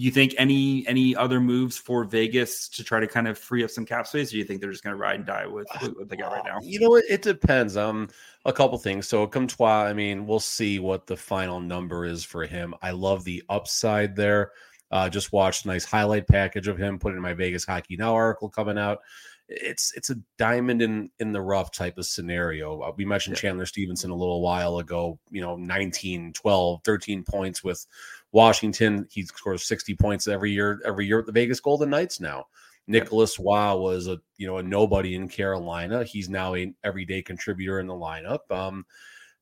you 0.00 0.12
think 0.12 0.32
any 0.38 0.86
any 0.86 1.16
other 1.16 1.40
moves 1.40 1.76
for 1.76 2.04
Vegas 2.04 2.68
to 2.68 2.84
try 2.84 3.00
to 3.00 3.06
kind 3.08 3.26
of 3.26 3.36
free 3.36 3.64
up 3.64 3.70
some 3.70 3.84
cap 3.84 4.06
space? 4.06 4.28
Or 4.28 4.32
do 4.32 4.38
you 4.38 4.44
think 4.44 4.60
they're 4.60 4.70
just 4.70 4.84
going 4.84 4.94
to 4.94 5.00
ride 5.00 5.16
and 5.16 5.26
die 5.26 5.46
with, 5.46 5.66
with 5.82 5.96
what 5.96 6.08
they 6.08 6.16
got 6.16 6.30
right 6.30 6.44
now? 6.44 6.58
You 6.62 6.78
know, 6.78 6.94
it, 6.94 7.04
it 7.08 7.22
depends. 7.22 7.76
Um, 7.76 8.08
a 8.44 8.52
couple 8.52 8.78
things. 8.78 9.08
So 9.08 9.26
Comtois, 9.26 9.86
I 9.86 9.92
mean, 9.92 10.24
we'll 10.24 10.38
see 10.38 10.78
what 10.78 11.08
the 11.08 11.16
final 11.16 11.60
number 11.60 12.04
is 12.04 12.24
for 12.24 12.46
him. 12.46 12.74
I 12.80 12.92
love 12.92 13.24
the 13.24 13.42
upside 13.48 14.14
there. 14.14 14.52
Uh, 14.90 15.08
just 15.08 15.32
watched 15.32 15.64
a 15.64 15.68
nice 15.68 15.84
highlight 15.84 16.26
package 16.26 16.68
of 16.68 16.78
him 16.78 16.98
put 16.98 17.14
in 17.14 17.20
my 17.20 17.34
Vegas 17.34 17.64
Hockey 17.64 17.96
Now 17.96 18.14
article 18.14 18.48
coming 18.48 18.78
out. 18.78 19.00
It's 19.48 19.92
it's 19.94 20.10
a 20.10 20.16
diamond 20.36 20.82
in 20.82 21.10
in 21.20 21.32
the 21.32 21.40
rough 21.40 21.72
type 21.72 21.98
of 21.98 22.06
scenario. 22.06 22.80
Uh, 22.80 22.92
we 22.96 23.04
mentioned 23.04 23.36
yeah. 23.36 23.42
Chandler 23.42 23.66
Stephenson 23.66 24.10
a 24.10 24.16
little 24.16 24.42
while 24.42 24.78
ago, 24.78 25.18
you 25.30 25.40
know, 25.40 25.56
19, 25.56 26.32
12, 26.34 26.80
13 26.84 27.24
points 27.24 27.64
with 27.64 27.86
Washington, 28.32 29.06
he 29.10 29.24
scores 29.24 29.64
60 29.64 29.94
points 29.96 30.28
every 30.28 30.52
year, 30.52 30.80
every 30.84 31.06
year 31.06 31.20
at 31.20 31.26
the 31.26 31.32
Vegas 31.32 31.60
Golden 31.60 31.90
Knights 31.90 32.20
now. 32.20 32.44
Nicolas 32.86 33.38
Roy 33.38 33.76
was 33.76 34.08
a 34.08 34.18
you 34.38 34.46
know 34.46 34.58
a 34.58 34.62
nobody 34.62 35.14
in 35.14 35.28
Carolina. 35.28 36.04
He's 36.04 36.28
now 36.28 36.54
an 36.54 36.74
everyday 36.84 37.22
contributor 37.22 37.80
in 37.80 37.86
the 37.86 37.94
lineup. 37.94 38.50
Um, 38.50 38.84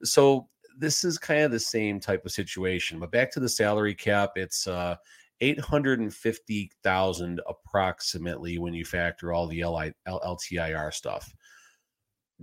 so 0.03 0.49
this 0.77 1.05
is 1.05 1.17
kind 1.17 1.43
of 1.43 1.53
the 1.53 1.61
same 1.61 2.01
type 2.01 2.27
of 2.27 2.33
situation. 2.33 2.99
But 2.99 3.13
back 3.13 3.31
to 3.33 3.41
the 3.41 3.49
salary 3.49 3.95
cap, 3.95 4.33
it's 4.35 4.67
uh, 4.67 4.97
eight 5.41 5.61
hundred 5.61 6.01
and 6.01 6.13
fifty 6.13 6.71
thousand 6.83 7.41
approximately 7.49 8.59
when 8.59 8.75
you 8.75 8.85
factor 8.85 9.33
all 9.33 9.47
the 9.47 9.65
LI, 9.65 9.93
LTIR 10.07 10.93
stuff 10.93 11.35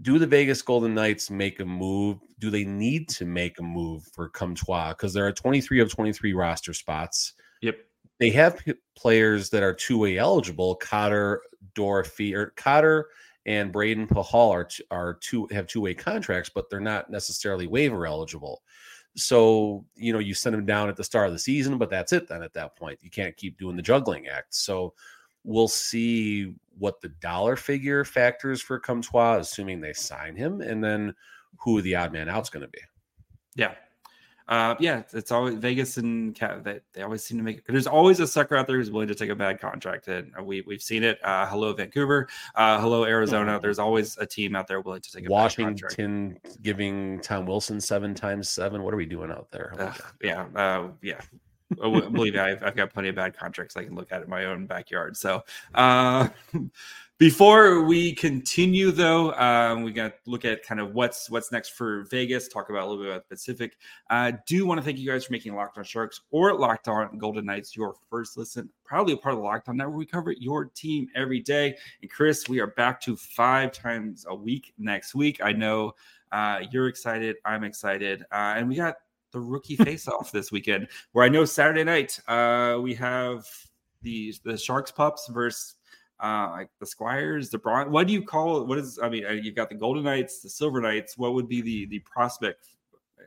do 0.02 0.18
the 0.18 0.28
Vegas 0.28 0.62
Golden 0.62 0.94
Knights 0.94 1.30
make 1.30 1.60
a 1.60 1.66
move? 1.66 2.20
Do 2.40 2.50
they 2.50 2.64
need 2.64 3.10
to 3.10 3.26
make 3.26 3.60
a 3.60 3.64
move 3.64 4.04
for 4.14 4.30
Comtois? 4.30 4.90
Because 4.90 5.14
there 5.14 5.28
are 5.28 5.32
23 5.32 5.80
of 5.82 5.92
23 5.92 6.34
roster 6.34 6.74
spots. 6.74 7.34
Yep. 7.62 7.78
They 8.20 8.32
have 8.32 8.64
players 8.98 9.50
that 9.52 9.64
are 9.64 9.74
two 9.74 10.00
way 10.00 10.18
eligible. 10.18 10.76
Cotter, 10.76 11.42
Dorothy, 11.76 12.34
or 12.34 12.54
Cotter 12.56 13.08
and 13.46 13.74
Brayden 13.74 14.08
Pachal 14.08 14.50
are 14.50 14.70
are 14.92 15.16
two 15.16 15.48
have 15.52 15.68
two 15.68 15.82
way 15.82 15.94
contracts, 15.94 16.50
but 16.54 16.70
they're 16.70 16.80
not 16.80 17.10
necessarily 17.10 17.68
waiver 17.68 18.06
eligible. 18.06 18.62
So 19.16 19.86
you 19.96 20.12
know 20.12 20.20
you 20.20 20.34
send 20.34 20.56
them 20.56 20.66
down 20.66 20.90
at 20.90 20.96
the 20.96 21.04
start 21.04 21.28
of 21.28 21.34
the 21.34 21.40
season, 21.40 21.78
but 21.78 21.90
that's 21.90 22.14
it. 22.14 22.28
Then 22.28 22.42
at 22.42 22.54
that 22.54 22.76
point, 22.76 23.00
you 23.02 23.10
can't 23.10 23.38
keep 23.38 23.58
doing 23.58 23.76
the 23.76 23.82
juggling 23.82 24.28
act. 24.28 24.56
So 24.56 24.94
we'll 25.44 25.68
see 25.68 26.56
what 26.78 27.02
the 27.02 27.10
dollar 27.10 27.56
figure 27.56 28.04
factors 28.04 28.62
for 28.62 28.80
Comtois, 28.80 29.38
assuming 29.38 29.82
they 29.82 29.94
sign 29.94 30.36
him, 30.36 30.62
and 30.62 30.84
then 30.84 31.14
who 31.58 31.82
the 31.82 31.96
odd 31.96 32.12
man 32.14 32.30
out's 32.30 32.50
going 32.50 32.66
to 32.66 32.70
be. 32.70 32.80
Yeah. 33.56 33.76
Uh, 34.48 34.76
yeah, 34.80 35.04
it's 35.14 35.32
always 35.32 35.56
Vegas 35.56 35.98
and 35.98 36.36
Cat. 36.36 36.64
They, 36.64 36.80
they 36.94 37.02
always 37.02 37.24
seem 37.24 37.38
to 37.38 37.44
make 37.44 37.58
it. 37.58 37.64
There's 37.68 37.88
always 37.88 38.20
a 38.20 38.28
sucker 38.28 38.56
out 38.56 38.68
there 38.68 38.78
who's 38.78 38.92
willing 38.92 39.08
to 39.08 39.16
take 39.16 39.30
a 39.30 39.36
bad 39.36 39.60
contract, 39.60 40.08
and 40.08 40.32
we 40.44 40.62
we've 40.62 40.82
seen 40.82 41.04
it. 41.04 41.24
Uh, 41.24 41.48
hello 41.48 41.74
Vancouver, 41.74 42.28
uh, 42.56 42.80
hello 42.80 43.06
Arizona. 43.06 43.60
There's 43.60 43.80
always 43.80 44.18
a 44.18 44.26
team 44.26 44.56
out 44.56 44.68
there 44.68 44.82
willing 44.82 45.02
to 45.02 45.12
take 45.12 45.28
a 45.28 45.32
Washington 45.32 46.40
giving 46.62 47.20
Tom 47.22 47.46
Wilson 47.46 47.80
seven 47.80 48.14
times 48.14 48.50
seven. 48.50 48.84
What 48.84 48.94
are 48.94 48.98
we 48.98 49.06
doing 49.06 49.32
out 49.32 49.50
there? 49.52 49.74
Oh 49.80 49.96
yeah, 50.22 50.46
uh, 50.56 50.88
yeah. 51.02 51.22
believe 51.76 52.34
me, 52.34 52.40
I've, 52.40 52.62
I've, 52.64 52.76
got 52.76 52.94
plenty 52.94 53.10
of 53.10 53.16
bad 53.16 53.36
contracts 53.36 53.76
I 53.78 53.84
can 53.84 53.96
look 53.96 54.12
at 54.12 54.22
in 54.22 54.30
my 54.30 54.46
own 54.46 54.68
backyard. 54.68 55.18
So, 55.18 55.44
uh, 55.74 56.28
before 57.24 57.84
we 57.84 58.12
continue, 58.12 58.92
though, 58.92 59.32
um, 59.36 59.84
we 59.84 59.94
got 59.94 60.10
to 60.10 60.30
look 60.30 60.44
at 60.44 60.62
kind 60.62 60.82
of 60.82 60.94
what's 60.94 61.30
what's 61.30 61.54
next 61.54 61.70
for 61.70 62.04
Vegas. 62.12 62.50
Talk 62.50 62.70
about 62.70 62.82
a 62.82 62.86
little 62.86 63.02
bit 63.02 63.12
about 63.12 63.30
the 63.30 63.34
Pacific. 63.34 63.78
I 64.10 64.28
uh, 64.28 64.32
do 64.46 64.66
want 64.66 64.82
to 64.82 64.84
thank 64.84 64.98
you 64.98 65.10
guys 65.10 65.24
for 65.24 65.32
making 65.32 65.56
Locked 65.56 65.78
On 65.78 65.86
Sharks 65.86 66.20
or 66.32 66.54
Locked 66.54 66.90
On 66.90 67.18
Golden 67.18 67.46
Knights 67.46 67.78
your 67.78 67.96
first 68.10 68.36
listen. 68.36 68.70
Probably 68.84 69.14
a 69.14 69.18
part 69.18 69.36
of 69.36 69.40
the 69.40 69.46
Locked 69.46 69.70
On 69.70 69.78
Network. 69.78 70.00
We 70.00 70.06
cover 70.06 70.34
your 70.34 70.66
team 70.66 71.08
every 71.16 71.40
day. 71.40 71.78
And 72.02 72.12
Chris, 72.12 72.50
we 72.50 72.60
are 72.60 72.68
back 72.68 73.00
to 73.04 73.16
five 73.16 73.72
times 73.72 74.26
a 74.28 74.36
week 74.36 74.74
next 74.78 75.16
week. 75.16 75.40
I 75.42 75.54
know 75.54 75.94
uh, 76.34 76.64
you're 76.72 76.90
excited. 76.90 77.38
I'm 77.46 77.64
excited, 77.64 78.24
uh, 78.34 78.56
and 78.58 78.68
we 78.68 78.76
got 78.76 78.96
the 79.32 79.40
rookie 79.40 79.76
face 79.78 80.10
off 80.10 80.34
this 80.34 80.52
weekend, 80.52 80.90
where 81.14 81.24
I 81.24 81.30
know 81.30 81.46
Saturday 81.46 81.86
night 81.86 82.20
uh, 82.28 82.80
we 82.82 82.94
have 82.96 83.48
the 84.02 84.36
the 84.44 84.58
Sharks 84.58 84.92
pups 84.92 85.30
versus 85.30 85.76
uh, 86.24 86.50
like 86.52 86.70
the 86.80 86.86
Squires, 86.86 87.50
the 87.50 87.58
Bron. 87.58 87.92
What 87.92 88.08
do 88.08 88.14
you 88.14 88.24
call 88.24 88.62
it? 88.62 88.68
What 88.68 88.78
is? 88.78 88.98
I 89.04 89.10
mean, 89.10 89.26
uh, 89.26 89.32
you've 89.32 89.56
got 89.56 89.70
the 89.70 89.76
Golden 89.76 90.04
Knights, 90.04 90.40
the 90.40 90.50
Silver 90.50 90.80
Knights. 90.80 91.18
What 91.18 91.34
would 91.34 91.50
be 91.50 91.62
the 91.62 91.86
the 91.88 92.00
prospect? 92.00 92.68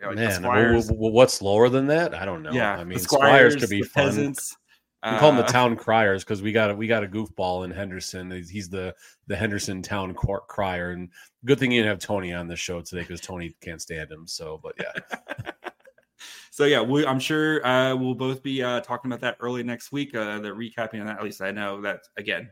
Like 0.04 0.16
Man, 0.16 0.32
Squires, 0.32 0.90
what's 0.90 1.40
lower 1.40 1.68
than 1.68 1.86
that? 1.86 2.14
I 2.14 2.24
don't 2.24 2.42
know. 2.42 2.52
Yeah, 2.52 2.76
I 2.76 2.84
mean, 2.84 2.98
Squires, 2.98 3.52
Squires 3.52 3.56
could 3.56 3.70
be 3.70 3.82
fun. 3.82 4.04
Peasants. 4.04 4.56
We 5.04 5.18
call 5.18 5.30
them 5.30 5.36
the 5.36 5.44
uh, 5.44 5.48
town 5.48 5.76
criers 5.76 6.24
because 6.24 6.42
we 6.42 6.50
got 6.50 6.70
a, 6.70 6.74
we 6.74 6.88
got 6.88 7.04
a 7.04 7.06
goofball 7.06 7.64
in 7.64 7.70
Henderson. 7.70 8.30
He's 8.30 8.68
the 8.68 8.94
the 9.28 9.36
Henderson 9.36 9.80
town 9.80 10.14
crier, 10.14 10.90
and 10.90 11.10
good 11.44 11.60
thing 11.60 11.70
you 11.70 11.82
didn't 11.82 11.90
have 11.90 11.98
Tony 12.00 12.32
on 12.32 12.48
the 12.48 12.56
show 12.56 12.80
today 12.80 13.02
because 13.02 13.20
Tony 13.20 13.54
can't 13.60 13.80
stand 13.80 14.10
him. 14.10 14.26
So, 14.26 14.58
but 14.62 14.74
yeah. 14.80 15.52
so 16.50 16.64
yeah, 16.64 16.80
we, 16.80 17.06
I'm 17.06 17.20
sure 17.20 17.64
uh, 17.64 17.94
we'll 17.94 18.14
both 18.14 18.42
be 18.42 18.62
uh, 18.62 18.80
talking 18.80 19.08
about 19.10 19.20
that 19.20 19.36
early 19.38 19.62
next 19.62 19.92
week. 19.92 20.14
Uh, 20.14 20.40
the 20.40 20.48
recapping 20.48 21.00
on 21.00 21.06
that. 21.06 21.18
At 21.18 21.24
least 21.24 21.40
I 21.40 21.52
know 21.52 21.80
that 21.82 22.00
again. 22.16 22.50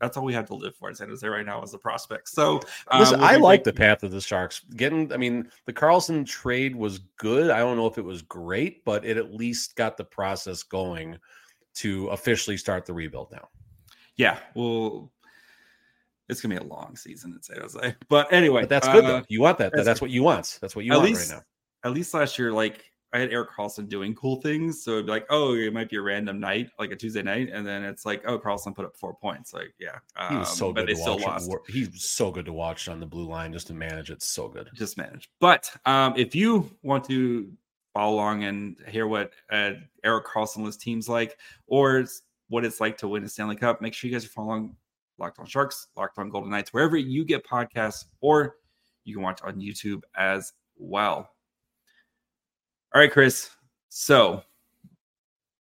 That's 0.00 0.16
all 0.16 0.24
we 0.24 0.34
have 0.34 0.46
to 0.46 0.54
live 0.54 0.76
for 0.76 0.88
in 0.88 0.94
San 0.94 1.08
Jose 1.08 1.26
right 1.26 1.46
now 1.46 1.62
is 1.62 1.72
the 1.72 1.78
prospects. 1.78 2.32
So 2.32 2.60
uh, 2.92 2.98
Listen, 2.98 3.20
we'll 3.20 3.28
I 3.28 3.36
like 3.36 3.64
the 3.64 3.72
path 3.72 4.02
of 4.02 4.10
the 4.10 4.20
Sharks. 4.20 4.60
Getting, 4.76 5.12
I 5.12 5.16
mean, 5.16 5.48
the 5.64 5.72
Karlsson 5.72 6.26
trade 6.26 6.76
was 6.76 6.98
good. 7.16 7.50
I 7.50 7.58
don't 7.60 7.76
know 7.76 7.86
if 7.86 7.96
it 7.96 8.04
was 8.04 8.20
great, 8.22 8.84
but 8.84 9.04
it 9.04 9.16
at 9.16 9.32
least 9.32 9.74
got 9.76 9.96
the 9.96 10.04
process 10.04 10.62
going 10.62 11.16
to 11.76 12.08
officially 12.08 12.56
start 12.56 12.84
the 12.84 12.92
rebuild 12.92 13.32
now. 13.32 13.48
Yeah, 14.16 14.38
well, 14.54 15.12
it's 16.28 16.40
gonna 16.40 16.58
be 16.58 16.64
a 16.64 16.68
long 16.68 16.96
season 16.96 17.32
in 17.32 17.42
San 17.42 17.60
Jose. 17.60 17.94
But 18.08 18.32
anyway, 18.32 18.62
but 18.62 18.70
that's 18.70 18.88
good 18.88 19.04
uh, 19.04 19.08
though. 19.08 19.22
You 19.28 19.42
want 19.42 19.58
that. 19.58 19.72
That's, 19.72 19.84
that's 19.84 20.00
what 20.00 20.10
you 20.10 20.22
want. 20.22 20.58
That's 20.60 20.74
what 20.74 20.84
you 20.84 20.92
want 20.92 21.04
least, 21.04 21.30
right 21.30 21.38
now. 21.38 21.88
At 21.88 21.94
least 21.94 22.14
last 22.14 22.38
year, 22.38 22.52
like 22.52 22.84
I 23.12 23.18
had 23.18 23.32
Erik 23.32 23.50
Karlsson 23.50 23.88
doing 23.88 24.14
cool 24.14 24.40
things. 24.40 24.82
So 24.82 24.92
it'd 24.92 25.06
be 25.06 25.12
like, 25.12 25.26
oh, 25.30 25.54
it 25.54 25.72
might 25.72 25.88
be 25.88 25.96
a 25.96 26.02
random 26.02 26.40
night, 26.40 26.70
like 26.78 26.90
a 26.90 26.96
Tuesday 26.96 27.22
night, 27.22 27.48
and 27.52 27.66
then 27.66 27.84
it's 27.84 28.04
like, 28.04 28.22
oh, 28.26 28.38
Karlsson 28.38 28.74
put 28.74 28.84
up 28.84 28.96
four 28.96 29.14
points. 29.14 29.54
Like, 29.54 29.74
yeah, 29.78 29.98
um, 30.16 30.32
he 30.32 30.36
was 30.38 30.56
so 30.56 30.72
good. 30.72 30.88
to 30.88 30.94
watch. 31.22 31.42
He's 31.68 32.04
so 32.04 32.30
good 32.30 32.46
to 32.46 32.52
watch 32.52 32.88
on 32.88 33.00
the 33.00 33.06
blue 33.06 33.26
line 33.26 33.52
just 33.52 33.68
to 33.68 33.74
manage 33.74 34.10
it. 34.10 34.22
So 34.22 34.48
good, 34.48 34.68
just 34.74 34.98
manage. 34.98 35.30
But 35.40 35.70
um, 35.86 36.14
if 36.16 36.34
you 36.34 36.70
want 36.82 37.04
to 37.04 37.50
follow 37.94 38.16
along 38.16 38.44
and 38.44 38.76
hear 38.88 39.06
what 39.06 39.30
uh, 39.50 39.72
Erik 40.04 40.26
Karlsson 40.26 40.64
list 40.64 40.80
teams 40.80 41.08
like, 41.08 41.38
or 41.66 42.04
what 42.48 42.64
it's 42.64 42.80
like 42.80 42.98
to 42.98 43.08
win 43.08 43.24
a 43.24 43.28
Stanley 43.28 43.56
Cup, 43.56 43.80
make 43.80 43.94
sure 43.94 44.08
you 44.08 44.14
guys 44.14 44.24
are 44.24 44.28
following 44.28 44.76
Locked 45.18 45.38
On 45.38 45.46
Sharks, 45.46 45.86
Locked 45.96 46.18
On 46.18 46.28
Golden 46.28 46.50
Knights, 46.50 46.72
wherever 46.72 46.96
you 46.96 47.24
get 47.24 47.46
podcasts, 47.46 48.04
or 48.20 48.56
you 49.04 49.14
can 49.14 49.22
watch 49.22 49.40
on 49.42 49.60
YouTube 49.60 50.02
as 50.16 50.52
well. 50.76 51.30
All 52.96 53.02
right, 53.02 53.12
Chris. 53.12 53.50
So 53.90 54.42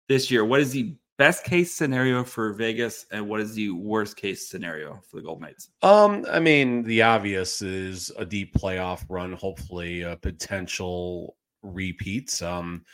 this 0.08 0.30
year, 0.30 0.46
what 0.46 0.60
is 0.60 0.70
the 0.70 0.94
best 1.18 1.44
case 1.44 1.74
scenario 1.74 2.24
for 2.24 2.54
Vegas 2.54 3.08
and 3.12 3.28
what 3.28 3.40
is 3.40 3.56
the 3.56 3.72
worst 3.72 4.18
case 4.18 4.48
scenario 4.48 5.02
for 5.10 5.16
the 5.16 5.24
Gold 5.24 5.42
Knights? 5.42 5.70
Um, 5.82 6.28
I 6.32 6.40
mean, 6.40 6.84
the 6.84 7.02
obvious 7.02 7.64
is 7.64 8.12
a 8.20 8.24
deep 8.24 8.54
playoff 8.54 9.04
run, 9.10 9.34
hopefully 9.34 10.04
a 10.04 10.16
potential 10.16 11.36
repeats. 11.64 12.44
Um, 12.44 12.86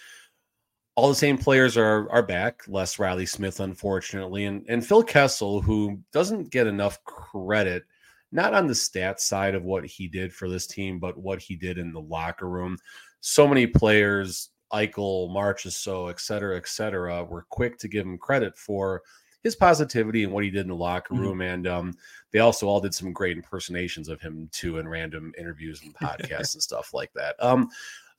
all 0.95 1.09
the 1.09 1.15
same 1.15 1.37
players 1.37 1.75
are 1.75 2.09
are 2.09 2.23
back, 2.23 2.61
less 2.69 2.97
Reilly 2.97 3.25
Smith, 3.25 3.59
unfortunately, 3.59 4.45
and 4.45 4.65
and 4.69 4.87
Phil 4.87 5.03
Kessel, 5.03 5.59
who 5.59 5.99
doesn't 6.13 6.49
get 6.49 6.65
enough 6.65 7.03
credit, 7.03 7.83
not 8.31 8.53
on 8.53 8.67
the 8.67 8.73
stats 8.73 9.19
side 9.19 9.53
of 9.53 9.65
what 9.65 9.85
he 9.85 10.07
did 10.07 10.31
for 10.31 10.47
this 10.47 10.65
team, 10.65 10.97
but 10.97 11.17
what 11.17 11.41
he 11.41 11.57
did 11.57 11.77
in 11.77 11.91
the 11.91 11.99
locker 11.99 12.47
room 12.47 12.77
so 13.21 13.47
many 13.47 13.67
players, 13.67 14.49
Eichel, 14.71 15.29
Marchessault, 15.29 16.09
et 16.09 16.19
cetera, 16.19 16.57
et 16.57 16.67
cetera, 16.67 17.23
were 17.23 17.45
quick 17.49 17.77
to 17.79 17.87
give 17.87 18.05
him 18.05 18.17
credit 18.17 18.57
for 18.57 19.01
his 19.41 19.55
positivity 19.55 20.23
and 20.23 20.33
what 20.33 20.43
he 20.43 20.49
did 20.49 20.61
in 20.61 20.67
the 20.67 20.75
locker 20.75 21.13
mm-hmm. 21.13 21.23
room. 21.23 21.39
Mm-hmm. 21.39 21.53
And 21.53 21.67
um, 21.67 21.93
they 22.31 22.39
also 22.39 22.67
all 22.67 22.81
did 22.81 22.93
some 22.93 23.13
great 23.13 23.37
impersonations 23.37 24.09
of 24.09 24.21
him 24.21 24.49
too 24.51 24.77
in 24.77 24.87
random 24.87 25.33
interviews 25.37 25.81
and 25.81 25.93
podcasts 25.95 26.53
and 26.55 26.63
stuff 26.63 26.93
like 26.93 27.11
that. 27.13 27.35
Um, 27.39 27.69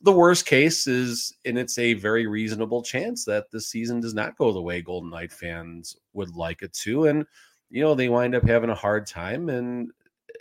the 0.03 0.13
worst 0.13 0.47
case 0.47 0.87
is, 0.87 1.35
and 1.45 1.59
it's 1.59 1.79
a 1.79 1.93
very 1.93 2.27
reasonable 2.27 2.83
chance 2.83 3.25
that 3.27 3.51
the 3.51 3.61
season 3.61 4.01
does 4.01 4.15
not 4.15 4.39
go 4.39 4.51
the 4.51 4.63
way 4.63 4.81
Golden 4.81 5.11
Knight 5.11 5.31
fans 5.31 5.95
would 6.15 6.35
like 6.35 6.63
it 6.63 6.73
to. 6.73 7.07
And, 7.07 7.27
you 7.69 7.83
know, 7.83 7.95
they 7.95 8.09
wind 8.09 8.35
up 8.35 8.49
having 8.49 8.71
a 8.71 8.75
hard 8.75 9.07
time 9.07 9.51
and 9.51 9.91
eh, 10.35 10.39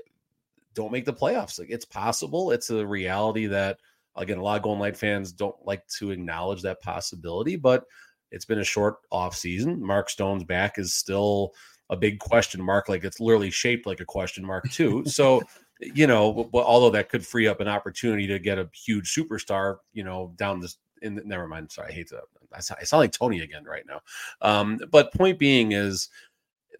don't 0.75 0.93
make 0.93 1.03
the 1.03 1.13
playoffs. 1.13 1.59
Like 1.59 1.71
it's 1.71 1.83
possible. 1.83 2.51
It's 2.51 2.69
a 2.69 2.87
reality 2.87 3.47
that 3.47 3.79
Again, 4.19 4.37
a 4.37 4.43
lot 4.43 4.57
of 4.57 4.63
Golden 4.63 4.81
Light 4.81 4.97
fans 4.97 5.31
don't 5.31 5.55
like 5.65 5.87
to 5.97 6.11
acknowledge 6.11 6.61
that 6.61 6.81
possibility, 6.81 7.55
but 7.55 7.85
It's 8.31 8.45
been 8.45 8.59
a 8.59 8.63
short 8.63 8.97
off 9.11 9.35
season. 9.35 9.81
Mark 9.83 10.09
Stone's 10.09 10.43
back 10.43 10.77
is 10.77 10.93
still 10.93 11.53
a 11.89 11.97
big 11.97 12.19
question 12.19 12.61
mark, 12.61 12.87
like 12.87 13.03
it's 13.03 13.19
literally 13.19 13.49
shaped 13.49 13.87
like 13.87 13.99
a 13.99 14.05
question 14.05 14.45
mark 14.45 14.69
too. 14.69 15.03
so, 15.07 15.41
you 15.79 16.05
know, 16.05 16.49
although 16.53 16.91
that 16.91 17.09
could 17.09 17.25
free 17.25 17.47
up 17.47 17.59
an 17.61 17.67
opportunity 17.67 18.27
to 18.27 18.37
get 18.37 18.59
a 18.59 18.69
huge 18.73 19.13
superstar, 19.13 19.77
you 19.93 20.03
know, 20.03 20.33
down 20.37 20.59
this. 20.59 20.77
In 21.01 21.15
the, 21.15 21.23
never 21.23 21.47
mind. 21.47 21.71
Sorry, 21.71 21.89
I 21.89 21.93
hate 21.93 22.09
to. 22.09 22.21
I 22.53 22.59
sound 22.59 22.99
like 22.99 23.11
Tony 23.11 23.39
again 23.39 23.63
right 23.63 23.85
now. 23.87 24.01
Um, 24.41 24.79
but 24.91 25.13
point 25.13 25.39
being 25.39 25.71
is, 25.71 26.09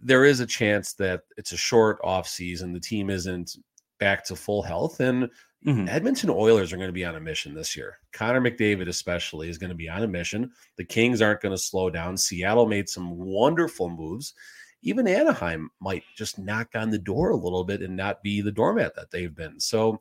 there 0.02 0.26
is 0.26 0.42
a 0.42 0.46
chance 0.46 0.94
that 0.94 1.22
it's 1.38 1.54
a 1.54 1.58
short 1.58 2.00
off 2.04 2.28
season. 2.28 2.74
The 2.74 2.80
team 2.80 3.10
isn't 3.10 3.56
back 3.98 4.26
to 4.26 4.36
full 4.36 4.62
health, 4.62 5.00
and 5.00 5.30
Mm-hmm. 5.66 5.90
Edmonton 5.90 6.30
Oilers 6.30 6.72
are 6.72 6.78
going 6.78 6.88
to 6.88 6.94
be 6.94 7.04
on 7.04 7.16
a 7.16 7.20
mission 7.20 7.54
this 7.54 7.76
year. 7.76 7.98
Connor 8.14 8.40
McDavid, 8.40 8.88
especially, 8.88 9.50
is 9.50 9.58
going 9.58 9.72
to 9.72 9.76
be 9.76 9.90
on 9.90 10.04
a 10.04 10.08
mission. 10.08 10.52
The 10.78 10.86
Kings 10.86 11.22
aren't 11.22 11.42
going 11.42 11.54
to 11.54 11.62
slow 11.62 11.90
down. 11.90 12.16
Seattle 12.16 12.66
made 12.66 12.88
some 12.88 13.18
wonderful 13.18 13.90
moves. 13.90 14.34
Even 14.82 15.08
Anaheim 15.08 15.70
might 15.82 16.04
just 16.16 16.40
knock 16.40 16.70
on 16.76 16.90
the 16.90 16.98
door 16.98 17.32
a 17.32 17.36
little 17.36 17.66
bit 17.66 17.82
and 17.82 17.98
not 17.98 18.24
be 18.24 18.40
the 18.40 18.52
doormat 18.52 18.96
that 18.96 19.12
they've 19.12 19.36
been. 19.36 19.60
So, 19.60 20.00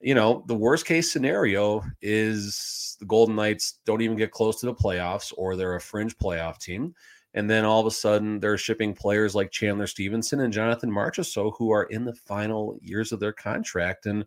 you 0.00 0.14
know, 0.14 0.42
the 0.46 0.54
worst 0.54 0.86
case 0.86 1.12
scenario 1.12 1.84
is 2.00 2.96
the 2.98 3.04
Golden 3.04 3.36
Knights 3.36 3.80
don't 3.84 4.00
even 4.00 4.16
get 4.16 4.30
close 4.30 4.58
to 4.60 4.66
the 4.66 4.74
playoffs 4.74 5.34
or 5.36 5.54
they're 5.54 5.74
a 5.74 5.80
fringe 5.80 6.16
playoff 6.16 6.58
team. 6.58 6.94
And 7.34 7.50
then 7.50 7.66
all 7.66 7.80
of 7.80 7.86
a 7.86 7.90
sudden 7.90 8.40
they're 8.40 8.56
shipping 8.56 8.94
players 8.94 9.34
like 9.34 9.50
Chandler 9.50 9.86
Stephenson 9.86 10.40
and 10.40 10.52
Jonathan 10.52 10.90
Marchessault 10.90 11.52
who 11.58 11.70
are 11.70 11.84
in 11.84 12.06
the 12.06 12.14
final 12.14 12.78
years 12.80 13.12
of 13.12 13.20
their 13.20 13.34
contract. 13.34 14.06
And 14.06 14.24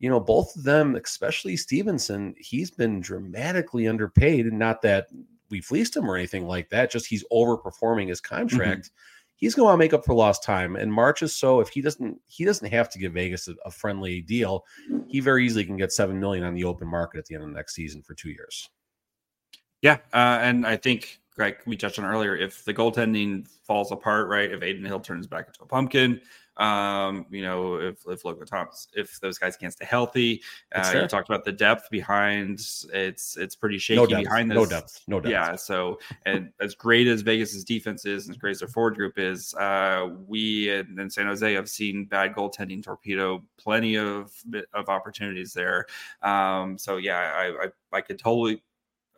you 0.00 0.08
know, 0.08 0.18
both 0.18 0.56
of 0.56 0.64
them, 0.64 0.96
especially 0.96 1.56
Stephenson, 1.56 2.34
he's 2.38 2.70
been 2.70 3.00
dramatically 3.00 3.86
underpaid. 3.86 4.46
And 4.46 4.58
not 4.58 4.82
that 4.82 5.08
we 5.50 5.60
fleeced 5.60 5.94
him 5.94 6.10
or 6.10 6.16
anything 6.16 6.46
like 6.46 6.70
that, 6.70 6.90
just 6.90 7.06
he's 7.06 7.24
overperforming 7.30 8.08
his 8.08 8.20
mm-hmm. 8.20 8.34
contract. 8.34 8.86
Mm-hmm. 8.86 8.94
He's 9.36 9.54
going 9.54 9.72
to 9.72 9.78
make 9.78 9.92
up 9.92 10.04
for 10.04 10.14
lost 10.14 10.42
time. 10.42 10.76
And 10.76 10.92
March 10.92 11.22
is 11.22 11.36
so 11.36 11.60
if 11.60 11.68
he 11.68 11.82
doesn't, 11.82 12.18
he 12.26 12.44
doesn't 12.44 12.70
have 12.70 12.90
to 12.90 12.98
give 12.98 13.12
Vegas 13.12 13.46
a, 13.48 13.54
a 13.64 13.70
friendly 13.70 14.22
deal. 14.22 14.64
He 15.08 15.20
very 15.20 15.44
easily 15.46 15.64
can 15.64 15.76
get 15.76 15.92
seven 15.92 16.18
million 16.18 16.44
on 16.44 16.54
the 16.54 16.64
open 16.64 16.88
market 16.88 17.18
at 17.18 17.26
the 17.26 17.34
end 17.34 17.44
of 17.44 17.50
the 17.50 17.56
next 17.56 17.74
season 17.74 18.02
for 18.02 18.14
two 18.14 18.30
years. 18.30 18.68
Yeah, 19.82 19.98
uh, 20.12 20.38
and 20.42 20.66
I 20.66 20.76
think 20.76 21.20
like 21.38 21.62
we 21.66 21.76
touched 21.76 21.98
on 21.98 22.04
earlier, 22.04 22.36
if 22.36 22.64
the 22.64 22.74
goaltending 22.74 23.48
falls 23.66 23.92
apart, 23.92 24.28
right? 24.28 24.50
If 24.50 24.62
Adin 24.62 24.84
Hill 24.84 25.00
turns 25.00 25.26
back 25.26 25.46
into 25.46 25.62
a 25.62 25.66
pumpkin, 25.66 26.20
um, 26.60 27.24
you 27.30 27.40
know, 27.40 27.76
if 27.76 28.06
if 28.06 28.24
Logan 28.24 28.46
Thomas, 28.46 28.86
if 28.94 29.18
those 29.20 29.38
guys 29.38 29.56
can't 29.56 29.72
stay 29.72 29.86
healthy, 29.86 30.42
uh, 30.74 30.92
you 30.94 31.08
talked 31.08 31.28
about 31.28 31.44
the 31.44 31.52
depth 31.52 31.88
behind. 31.90 32.60
It's 32.92 33.36
it's 33.36 33.56
pretty 33.56 33.78
shaky 33.78 34.00
no 34.00 34.06
behind 34.06 34.50
this. 34.50 34.56
No 34.56 34.66
depth. 34.66 35.00
No 35.08 35.20
depth. 35.20 35.32
Yeah. 35.32 35.56
So, 35.56 35.98
and 36.26 36.52
as 36.60 36.74
great 36.74 37.06
as 37.06 37.22
Vegas's 37.22 37.64
defense 37.64 38.04
is, 38.04 38.26
and 38.26 38.34
as 38.34 38.38
great 38.38 38.50
as 38.52 38.58
their 38.58 38.68
forward 38.68 38.94
group 38.94 39.18
is, 39.18 39.54
uh, 39.54 40.10
we 40.26 40.70
in, 40.70 41.00
in 41.00 41.08
San 41.08 41.26
Jose 41.26 41.50
have 41.54 41.68
seen 41.68 42.04
bad 42.04 42.34
goaltending 42.34 42.82
torpedo 42.82 43.42
plenty 43.56 43.96
of 43.96 44.30
of 44.74 44.90
opportunities 44.90 45.54
there. 45.54 45.86
Um, 46.22 46.76
so 46.76 46.98
yeah, 46.98 47.32
I, 47.34 47.64
I 47.64 47.96
I 47.96 48.00
could 48.02 48.18
totally 48.18 48.62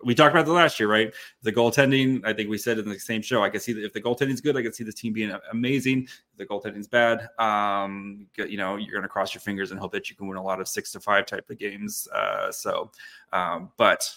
we 0.05 0.15
talked 0.15 0.35
about 0.35 0.47
the 0.47 0.53
last 0.53 0.81
year, 0.81 0.89
right? 0.89 1.13
The 1.43 1.53
goaltending, 1.53 2.25
I 2.25 2.33
think 2.33 2.51
we 2.51 2.59
said 2.59 2.79
in 2.79 2.89
the 2.89 2.99
same 2.99 3.23
show. 3.23 3.43
I 3.43 3.51
can 3.51 3.61
see 3.61 3.73
that 3.73 3.85
if 3.85 3.93
the 3.93 4.01
goaltending's 4.01 4.41
good, 4.41 4.57
I 4.57 4.63
can 4.63 4.73
see 4.73 4.85
this 4.85 4.95
team 4.95 5.13
being 5.13 5.33
amazing. 5.51 6.05
If 6.05 6.37
the 6.37 6.47
goaltending's 6.47 6.89
bad, 6.89 7.29
um, 7.39 8.27
you 8.37 8.57
know, 8.57 8.77
you're 8.77 8.93
going 8.93 9.03
to 9.03 9.09
cross 9.09 9.35
your 9.35 9.41
fingers 9.41 9.71
and 9.71 9.81
hope 9.81 9.93
that 9.93 10.11
you 10.11 10.17
can 10.17 10.27
win 10.27 10.37
a 10.37 10.43
lot 10.43 10.61
of 10.61 10.69
six 10.69 10.93
to 10.93 11.01
five 11.01 11.27
type 11.27 11.49
of 11.51 11.59
games. 11.59 12.09
Uh, 12.15 12.51
so, 12.51 12.91
um, 13.33 13.71
but 13.77 14.13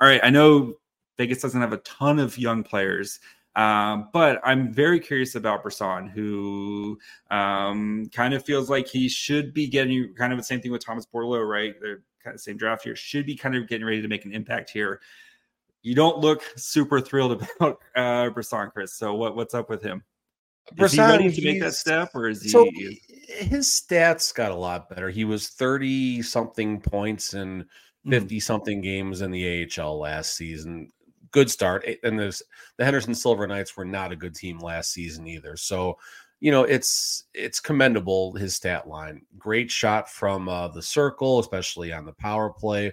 all 0.00 0.08
right, 0.08 0.20
I 0.22 0.30
know 0.30 0.74
Vegas 1.16 1.40
doesn't 1.40 1.60
have 1.60 1.72
a 1.72 1.78
ton 1.78 2.18
of 2.18 2.36
young 2.38 2.62
players. 2.62 3.20
Um, 3.56 4.08
but 4.12 4.40
I'm 4.42 4.72
very 4.72 4.98
curious 4.98 5.36
about 5.36 5.62
Brisson, 5.62 6.08
who 6.08 6.98
um, 7.30 8.10
kind 8.12 8.34
of 8.34 8.44
feels 8.44 8.68
like 8.68 8.88
he 8.88 9.08
should 9.08 9.54
be 9.54 9.68
getting 9.68 10.12
kind 10.14 10.32
of 10.32 10.38
the 10.38 10.44
same 10.44 10.60
thing 10.60 10.72
with 10.72 10.84
Thomas 10.84 11.06
Bordeleau, 11.06 11.48
right? 11.48 11.74
They're 11.80 12.02
kind 12.24 12.34
of 12.34 12.40
same 12.40 12.56
draft 12.56 12.86
year, 12.86 12.96
should 12.96 13.26
be 13.26 13.36
kind 13.36 13.54
of 13.54 13.68
getting 13.68 13.86
ready 13.86 14.02
to 14.02 14.08
make 14.08 14.24
an 14.24 14.32
impact 14.32 14.70
here. 14.70 15.00
You 15.82 15.94
don't 15.94 16.18
look 16.18 16.42
super 16.56 17.00
thrilled 17.00 17.46
about 17.60 17.78
uh, 17.94 18.30
Brisson, 18.30 18.70
Chris. 18.70 18.94
So 18.94 19.14
what, 19.14 19.36
what's 19.36 19.54
up 19.54 19.68
with 19.68 19.82
him? 19.82 20.02
Is 20.78 20.92
he 20.92 21.00
ready 21.00 21.30
to 21.30 21.44
make 21.44 21.60
that 21.60 21.74
step, 21.74 22.10
or 22.14 22.28
is 22.28 22.42
he? 22.42 22.48
So 22.48 22.66
his 23.28 23.66
stats 23.66 24.34
got 24.34 24.50
a 24.50 24.56
lot 24.56 24.88
better. 24.88 25.10
He 25.10 25.24
was 25.24 25.48
thirty 25.48 26.22
something 26.22 26.80
points 26.80 27.34
and 27.34 27.66
hmm. 28.04 28.10
fifty 28.10 28.40
something 28.40 28.80
games 28.80 29.20
in 29.20 29.30
the 29.30 29.68
AHL 29.78 29.98
last 29.98 30.36
season. 30.36 30.90
Good 31.32 31.50
start, 31.50 31.86
and 32.02 32.18
there's 32.18 32.42
the 32.78 32.84
Henderson 32.84 33.14
Silver 33.14 33.46
Knights 33.46 33.76
were 33.76 33.84
not 33.84 34.12
a 34.12 34.16
good 34.16 34.34
team 34.34 34.58
last 34.58 34.92
season 34.92 35.26
either. 35.26 35.56
So 35.56 35.98
you 36.44 36.50
know 36.50 36.64
it's 36.64 37.24
it's 37.32 37.58
commendable 37.58 38.34
his 38.34 38.54
stat 38.54 38.86
line. 38.86 39.22
Great 39.38 39.70
shot 39.70 40.10
from 40.10 40.46
uh, 40.46 40.68
the 40.68 40.82
circle 40.82 41.38
especially 41.38 41.90
on 41.90 42.04
the 42.04 42.12
power 42.12 42.50
play. 42.50 42.92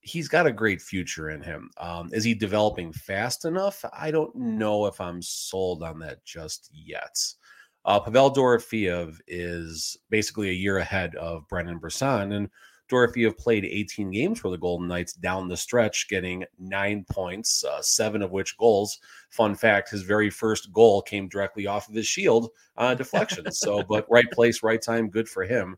He's 0.00 0.26
got 0.26 0.46
a 0.46 0.52
great 0.52 0.80
future 0.80 1.28
in 1.28 1.42
him. 1.42 1.70
Um, 1.76 2.08
is 2.14 2.24
he 2.24 2.32
developing 2.32 2.94
fast 2.94 3.44
enough? 3.44 3.84
I 3.92 4.10
don't 4.10 4.34
know 4.34 4.86
if 4.86 5.02
i'm 5.02 5.20
sold 5.20 5.82
on 5.82 5.98
that 5.98 6.24
just 6.24 6.70
yet. 6.72 7.22
Uh, 7.84 8.00
pavel 8.00 8.32
dorofeev 8.32 9.18
is 9.26 9.98
basically 10.08 10.48
a 10.48 10.54
year 10.64 10.78
ahead 10.78 11.14
of 11.16 11.46
brendan 11.46 11.76
brisson 11.76 12.32
and 12.32 12.48
Dorofeev 12.88 13.36
played 13.36 13.64
18 13.64 14.10
games 14.10 14.40
for 14.40 14.50
the 14.50 14.58
Golden 14.58 14.88
Knights 14.88 15.12
down 15.12 15.48
the 15.48 15.56
stretch, 15.56 16.08
getting 16.08 16.44
nine 16.58 17.04
points, 17.10 17.64
uh, 17.64 17.82
seven 17.82 18.22
of 18.22 18.30
which 18.30 18.56
goals. 18.56 18.98
Fun 19.30 19.54
fact: 19.54 19.90
his 19.90 20.02
very 20.02 20.30
first 20.30 20.72
goal 20.72 21.02
came 21.02 21.28
directly 21.28 21.66
off 21.66 21.88
of 21.88 21.94
his 21.94 22.06
shield 22.06 22.50
uh, 22.76 22.94
deflection. 22.94 23.50
so, 23.52 23.82
but 23.82 24.06
right 24.10 24.30
place, 24.32 24.62
right 24.62 24.80
time, 24.80 25.08
good 25.08 25.28
for 25.28 25.44
him. 25.44 25.76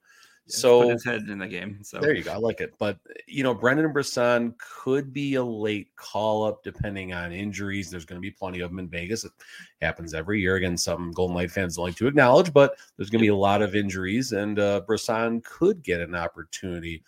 So 0.50 0.82
put 0.82 0.92
his 0.92 1.04
head 1.04 1.22
in 1.28 1.38
the 1.38 1.46
game. 1.46 1.78
So 1.82 1.98
there 1.98 2.14
you 2.14 2.22
go. 2.22 2.32
I 2.32 2.36
like 2.36 2.60
it. 2.60 2.74
But 2.78 2.98
you 3.26 3.42
know, 3.42 3.54
Brendan 3.54 3.92
Brisson 3.92 4.54
could 4.58 5.12
be 5.12 5.34
a 5.34 5.44
late 5.44 5.88
call 5.96 6.44
up 6.44 6.62
depending 6.62 7.12
on 7.12 7.32
injuries. 7.32 7.90
There's 7.90 8.04
going 8.04 8.16
to 8.16 8.20
be 8.20 8.30
plenty 8.30 8.60
of 8.60 8.70
them 8.70 8.78
in 8.78 8.88
Vegas. 8.88 9.24
It 9.24 9.32
happens 9.80 10.14
every 10.14 10.40
year. 10.40 10.56
Again, 10.56 10.76
some 10.76 11.12
Golden 11.12 11.36
Knight 11.36 11.50
fans 11.50 11.76
don't 11.76 11.86
like 11.86 11.96
to 11.96 12.06
acknowledge, 12.06 12.52
but 12.52 12.76
there's 12.96 13.10
going 13.10 13.20
to 13.20 13.24
be 13.24 13.28
a 13.28 13.36
lot 13.36 13.62
of 13.62 13.74
injuries, 13.74 14.32
and 14.32 14.58
uh, 14.58 14.80
Brisson 14.86 15.40
could 15.42 15.82
get 15.82 16.00
an 16.00 16.14
opportunity 16.14 17.02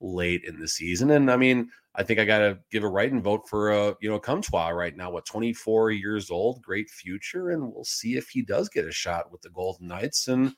late 0.00 0.44
in 0.44 0.60
the 0.60 0.68
season. 0.68 1.10
And 1.10 1.30
I 1.30 1.36
mean, 1.36 1.70
I 1.94 2.02
think 2.04 2.20
I 2.20 2.24
got 2.24 2.38
to 2.38 2.58
give 2.70 2.84
a 2.84 2.88
write 2.88 3.12
and 3.12 3.22
vote 3.22 3.48
for 3.48 3.72
uh, 3.72 3.94
you 4.00 4.08
know 4.08 4.20
Comtois 4.20 4.68
right 4.68 4.96
now. 4.96 5.10
What 5.10 5.26
24 5.26 5.90
years 5.90 6.30
old, 6.30 6.62
great 6.62 6.88
future, 6.88 7.50
and 7.50 7.72
we'll 7.72 7.84
see 7.84 8.16
if 8.16 8.28
he 8.28 8.42
does 8.42 8.68
get 8.68 8.86
a 8.86 8.92
shot 8.92 9.32
with 9.32 9.42
the 9.42 9.50
Golden 9.50 9.88
Knights 9.88 10.28
and 10.28 10.54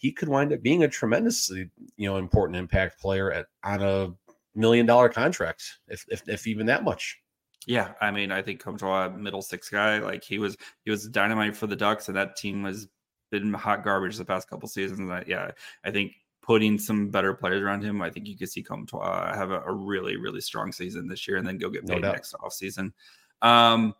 he 0.00 0.10
could 0.10 0.30
wind 0.30 0.50
up 0.50 0.62
being 0.62 0.82
a 0.82 0.88
tremendously 0.88 1.70
you 1.96 2.08
know 2.08 2.16
important 2.16 2.56
impact 2.56 2.98
player 2.98 3.30
at 3.30 3.46
on 3.62 3.82
a 3.82 4.08
million 4.54 4.86
dollar 4.86 5.08
contract, 5.08 5.78
if 5.88 6.04
if, 6.08 6.26
if 6.26 6.46
even 6.46 6.66
that 6.66 6.84
much. 6.84 7.18
Yeah, 7.66 7.92
I 8.00 8.10
mean, 8.10 8.32
I 8.32 8.40
think 8.40 8.60
Comtois, 8.60 9.10
middle 9.10 9.42
six 9.42 9.68
guy, 9.68 9.98
like 9.98 10.24
he 10.24 10.38
was 10.38 10.56
he 10.84 10.90
was 10.90 11.06
dynamite 11.06 11.54
for 11.54 11.66
the 11.66 11.76
Ducks, 11.76 12.08
and 12.08 12.16
that 12.16 12.36
team 12.36 12.64
has 12.64 12.88
been 13.30 13.52
hot 13.52 13.84
garbage 13.84 14.16
the 14.16 14.24
past 14.24 14.48
couple 14.48 14.68
seasons. 14.68 15.10
I, 15.10 15.22
yeah, 15.26 15.50
I 15.84 15.90
think 15.90 16.12
putting 16.42 16.78
some 16.78 17.10
better 17.10 17.34
players 17.34 17.62
around 17.62 17.82
him, 17.82 18.00
I 18.00 18.08
think 18.08 18.26
you 18.26 18.38
could 18.38 18.48
see 18.48 18.62
Comtois 18.62 19.34
have 19.34 19.50
a, 19.50 19.60
a, 19.60 19.72
really, 19.72 20.16
really 20.16 20.40
strong 20.40 20.72
season 20.72 21.06
this 21.06 21.28
year, 21.28 21.36
and 21.36 21.46
then 21.46 21.58
go 21.58 21.68
get 21.68 21.86
paid 21.86 22.00
no 22.00 22.12
next 22.12 22.34
off 22.34 22.54
season. 22.54 22.94
Um, 23.42 23.94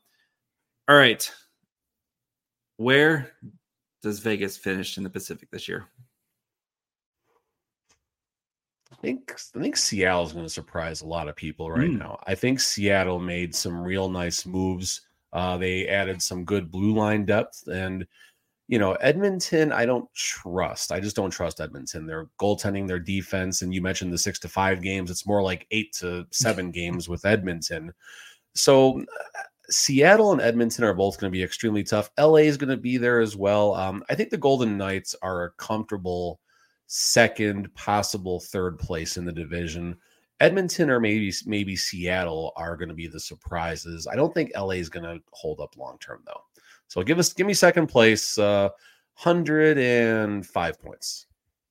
all 0.88 0.96
right, 0.96 1.30
where 2.78 3.32
does 4.02 4.20
Vegas 4.20 4.56
finish 4.56 4.96
in 4.96 5.04
the 5.04 5.10
Pacific 5.10 5.50
this 5.50 5.68
year? 5.68 5.86
I 8.92 8.96
think 8.96 9.32
I 9.56 9.60
think 9.60 9.76
Seattle 9.76 10.24
is 10.24 10.32
going 10.32 10.44
to 10.44 10.50
surprise 10.50 11.00
a 11.00 11.06
lot 11.06 11.28
of 11.28 11.36
people 11.36 11.70
right 11.70 11.90
mm. 11.90 11.98
now. 11.98 12.18
I 12.26 12.34
think 12.34 12.60
Seattle 12.60 13.20
made 13.20 13.54
some 13.54 13.80
real 13.80 14.08
nice 14.08 14.44
moves. 14.44 15.02
Uh, 15.32 15.56
they 15.56 15.86
added 15.86 16.20
some 16.20 16.44
good 16.44 16.70
blue 16.70 16.94
line 16.94 17.24
depth, 17.24 17.68
and 17.68 18.04
you 18.66 18.78
know 18.78 18.94
Edmonton. 18.94 19.70
I 19.70 19.86
don't 19.86 20.12
trust. 20.14 20.90
I 20.90 20.98
just 20.98 21.14
don't 21.14 21.30
trust 21.30 21.60
Edmonton. 21.60 22.06
Their 22.06 22.26
goaltending, 22.40 22.88
their 22.88 22.98
defense, 22.98 23.62
and 23.62 23.72
you 23.72 23.80
mentioned 23.80 24.12
the 24.12 24.18
six 24.18 24.40
to 24.40 24.48
five 24.48 24.82
games. 24.82 25.10
It's 25.10 25.26
more 25.26 25.42
like 25.42 25.66
eight 25.70 25.92
to 25.94 26.26
seven 26.32 26.70
games 26.72 27.08
with 27.08 27.24
Edmonton. 27.24 27.92
So 28.54 29.04
Seattle 29.70 30.32
and 30.32 30.40
Edmonton 30.40 30.84
are 30.84 30.94
both 30.94 31.18
going 31.18 31.30
to 31.30 31.36
be 31.36 31.42
extremely 31.42 31.82
tough. 31.82 32.10
LA 32.18 32.36
is 32.36 32.56
going 32.56 32.70
to 32.70 32.76
be 32.76 32.96
there 32.96 33.20
as 33.20 33.36
well. 33.36 33.74
Um, 33.74 34.04
I 34.10 34.14
think 34.14 34.30
the 34.30 34.36
Golden 34.36 34.76
Knights 34.76 35.14
are 35.22 35.44
a 35.44 35.50
comfortable 35.52 36.40
second, 36.86 37.72
possible 37.74 38.40
third 38.40 38.78
place 38.78 39.16
in 39.16 39.24
the 39.24 39.32
division. 39.32 39.96
Edmonton 40.40 40.88
or 40.88 41.00
maybe 41.00 41.32
maybe 41.44 41.76
Seattle 41.76 42.52
are 42.56 42.76
going 42.76 42.88
to 42.88 42.94
be 42.94 43.06
the 43.06 43.20
surprises. 43.20 44.06
I 44.06 44.16
don't 44.16 44.32
think 44.34 44.52
LA 44.56 44.70
is 44.70 44.88
going 44.88 45.04
to 45.04 45.22
hold 45.32 45.60
up 45.60 45.76
long 45.76 45.98
term 45.98 46.22
though. 46.26 46.42
So 46.88 47.02
give 47.02 47.18
us 47.18 47.32
give 47.32 47.46
me 47.46 47.54
second 47.54 47.86
place, 47.86 48.38
uh, 48.38 48.70
hundred 49.14 49.78
and 49.78 50.44
five 50.44 50.80
points. 50.80 51.26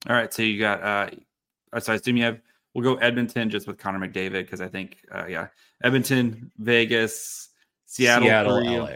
All 0.08 0.16
right, 0.16 0.34
so 0.34 0.44
you 0.44 0.60
got. 0.60 0.84
uh 0.84 1.80
So 1.80 1.94
I 1.94 1.96
assume 1.96 2.18
you 2.18 2.24
have. 2.24 2.40
We'll 2.74 2.84
go 2.84 3.02
Edmonton 3.02 3.50
just 3.50 3.68
with 3.68 3.80
Connor 3.80 4.08
McDavid 4.08 4.44
because 4.44 4.62
I 4.62 4.68
think, 4.68 4.98
uh, 5.12 5.26
yeah, 5.28 5.48
Edmonton, 5.84 6.52
Vegas, 6.60 7.49
Seattle, 7.90 8.28
Seattle, 8.28 8.88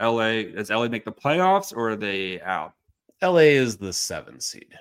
LA. 0.00 0.10
LA. 0.10 0.42
Does 0.42 0.68
LA 0.68 0.88
make 0.88 1.04
the 1.04 1.12
playoffs 1.12 1.72
or 1.74 1.90
are 1.90 1.96
they 1.96 2.40
out? 2.40 2.74
LA 3.22 3.38
is 3.54 3.76
the 3.76 3.92
seven 3.92 4.40
seed. 4.40 4.74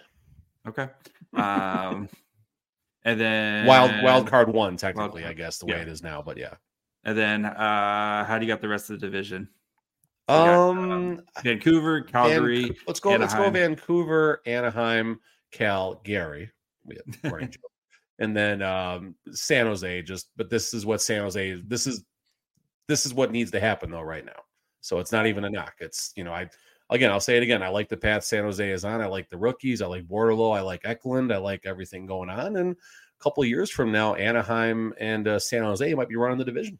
Okay. 0.67 0.89
Um, 1.35 2.09
and 3.05 3.21
then 3.21 3.67
Wild 3.67 3.91
wild 4.03 4.27
card 4.27 4.49
one, 4.51 4.77
technically, 4.77 5.21
card, 5.21 5.31
I 5.31 5.35
guess 5.35 5.59
the 5.59 5.67
yeah. 5.67 5.75
way 5.75 5.81
it 5.81 5.87
is 5.89 6.01
now. 6.01 6.23
But 6.23 6.37
yeah. 6.37 6.55
And 7.03 7.15
then 7.15 7.45
uh, 7.45 8.25
how 8.25 8.39
do 8.39 8.45
you 8.45 8.51
got 8.51 8.61
the 8.61 8.67
rest 8.67 8.89
of 8.89 8.99
the 8.99 9.05
division? 9.05 9.47
We 10.27 10.33
got, 10.33 10.69
Um, 10.69 11.21
Vancouver, 11.43 12.01
Calgary. 12.01 12.63
Van- 12.63 12.75
let's 12.87 12.99
go. 12.99 13.11
Let's 13.15 13.35
go. 13.35 13.47
Vancouver, 13.51 14.41
Anaheim, 14.47 15.19
Cal, 15.51 16.01
Gary, 16.03 16.49
We 16.85 16.95
had 16.95 17.29
morning 17.29 17.51
joke. 17.51 17.71
and 18.17 18.35
then 18.35 18.63
um, 18.63 19.13
San 19.31 19.67
Jose. 19.67 20.01
Just, 20.01 20.29
but 20.35 20.49
this 20.49 20.73
is 20.73 20.83
what 20.83 20.99
San 21.01 21.21
Jose. 21.21 21.61
This 21.67 21.85
is 21.85 22.03
this 22.87 23.05
is 23.05 23.13
what 23.13 23.31
needs 23.31 23.51
to 23.51 23.59
happen 23.59 23.91
though 23.91 24.01
right 24.01 24.25
now. 24.25 24.41
So 24.81 24.99
it's 24.99 25.11
not 25.11 25.27
even 25.27 25.43
a 25.45 25.49
knock. 25.49 25.75
It's 25.79 26.11
you 26.15 26.23
know 26.23 26.33
I 26.33 26.49
again 26.89 27.11
I'll 27.11 27.19
say 27.19 27.37
it 27.37 27.43
again. 27.43 27.61
I 27.63 27.69
like 27.69 27.87
the 27.89 27.97
path 27.97 28.23
San 28.23 28.43
Jose 28.43 28.69
is 28.71 28.83
on. 28.85 29.01
I 29.01 29.05
like 29.07 29.29
the 29.29 29.37
rookies. 29.37 29.81
I 29.81 29.85
like 29.87 30.07
Bordeleau. 30.07 30.55
I 30.57 30.61
like 30.61 30.81
Eklund. 30.83 31.31
I 31.31 31.37
like 31.37 31.61
everything 31.65 32.05
going 32.05 32.29
on. 32.29 32.55
And 32.57 32.71
a 32.73 33.23
couple 33.23 33.43
of 33.43 33.49
years 33.49 33.69
from 33.69 33.91
now, 33.91 34.15
Anaheim 34.15 34.93
and 34.99 35.27
uh, 35.27 35.37
San 35.39 35.63
Jose 35.63 35.93
might 35.93 36.09
be 36.09 36.15
running 36.15 36.39
the 36.39 36.45
division. 36.45 36.79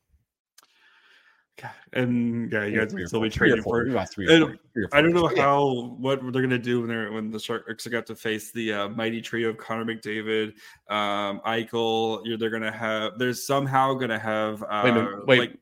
and 1.93 2.51
yeah, 2.51 2.65
you 2.65 2.79
guys 2.79 2.93
will 2.93 3.05
still 3.07 3.21
be 3.21 3.29
trading 3.29 3.61
for. 3.61 3.85
about 3.85 4.09
three 4.11 4.25
four- 4.25 4.57
three 4.73 4.87
I 4.93 5.01
don't 5.01 5.13
know. 5.13 5.29
Yeah. 5.29 5.43
how 5.43 5.95
what 5.99 6.21
they're 6.33 6.41
gonna 6.41 6.57
do 6.57 6.79
when 6.79 6.89
they're 6.89 7.11
when 7.11 7.29
the 7.29 7.39
Sharks 7.39 7.85
got 7.87 8.07
to 8.07 8.15
face 8.15 8.51
the 8.51 8.73
uh, 8.73 8.89
mighty 8.89 9.21
trio 9.21 9.49
of 9.49 9.57
Connor 9.57 9.85
McDavid, 9.85 10.53
um, 10.89 11.39
Eichel. 11.45 12.21
You're, 12.25 12.37
they're 12.37 12.49
gonna 12.49 12.71
have. 12.71 13.19
They're 13.19 13.33
somehow 13.33 13.93
gonna 13.93 14.17
have. 14.17 14.63
Uh, 14.63 14.81
Wait, 14.85 14.93
minute, 14.93 15.27
wait. 15.27 15.39
like- 15.39 15.59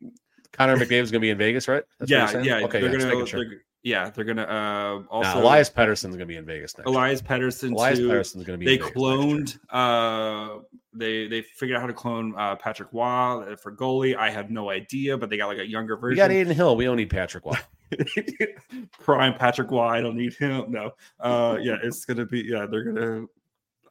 Connor 0.54 0.76
McDavid's 0.78 1.12
going 1.12 1.20
to 1.22 1.26
be 1.26 1.30
in 1.30 1.38
Vegas, 1.38 1.68
right? 1.68 1.84
That's 2.00 2.12
yeah, 2.12 2.32
you're 2.32 2.42
yeah. 2.42 2.66
Okay, 2.66 2.82
they're 2.82 2.92
yeah, 2.92 2.98
gonna. 3.00 3.10
making 3.12 3.26
sure. 3.28 3.46
they're- 3.46 3.64
yeah, 3.82 4.10
they're 4.10 4.26
gonna. 4.26 4.44
Uh, 4.44 5.04
also, 5.10 5.36
Nah, 5.36 5.40
Elias 5.42 5.70
Pettersson's 5.70 6.04
going 6.18 6.20
to 6.20 6.26
be 6.26 6.36
in 6.36 6.46
Vegas 6.46 6.78
next. 6.78 6.86
Elias 6.86 7.22
Pettersson. 7.22 7.72
Elias 7.72 7.98
too. 8.00 8.10
Pettersson's 8.10 8.44
going 8.44 8.60
to 8.60 8.66
be. 8.66 8.66
they 8.66 8.74
in 8.74 8.80
Vegas 8.80 8.94
next 8.94 8.98
year. 8.98 9.16
cloned 9.16 9.60
uh 9.70 10.60
they 10.92 11.28
they 11.28 11.42
figured 11.42 11.78
out 11.78 11.82
how 11.82 11.88
to 11.88 11.94
clone 11.94 12.34
uh 12.38 12.56
Patrick 12.58 12.90
Roy 12.92 13.56
for 13.56 13.72
goalie 13.72 14.18
i 14.18 14.30
have 14.30 14.50
no 14.50 14.70
idea 14.72 15.16
but 15.16 15.30
they 15.30 15.38
got 15.38 15.48
like 15.48 15.60
a 15.60 15.66
younger 15.70 15.96
We 15.96 16.02
version 16.02 16.18
got 16.18 16.32
Adin 16.32 16.54
Hill. 16.54 16.76
We 16.76 16.84
don't 16.86 16.98
need 16.98 17.10
Patrick 17.12 17.46
Roy. 17.46 17.56
prime 19.02 19.34
Patrick 19.36 19.70
Roy 19.72 19.88
i 19.88 20.02
don't 20.02 20.18
need 20.18 20.34
him 20.34 20.72
no 20.72 20.92
uh 21.20 21.58
yeah 21.62 21.78
it's 21.84 22.06
gonna 22.06 22.26
be 22.26 22.42
yeah 22.42 22.66
they're 22.70 22.84
gonna 22.84 23.26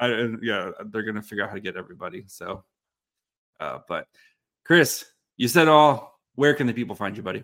I, 0.01 0.09
and, 0.09 0.42
yeah 0.42 0.71
they're 0.87 1.03
gonna 1.03 1.23
figure 1.23 1.44
out 1.44 1.51
how 1.51 1.55
to 1.55 1.61
get 1.61 1.77
everybody 1.77 2.25
so 2.27 2.64
uh 3.61 3.79
but 3.88 4.07
chris 4.64 5.05
you 5.37 5.49
said 5.49 5.68
all 5.68 6.17
where 6.38 6.55
can 6.55 6.68
the 6.68 6.72
people 6.72 6.94
find 6.94 7.16
you 7.16 7.22
buddy 7.22 7.42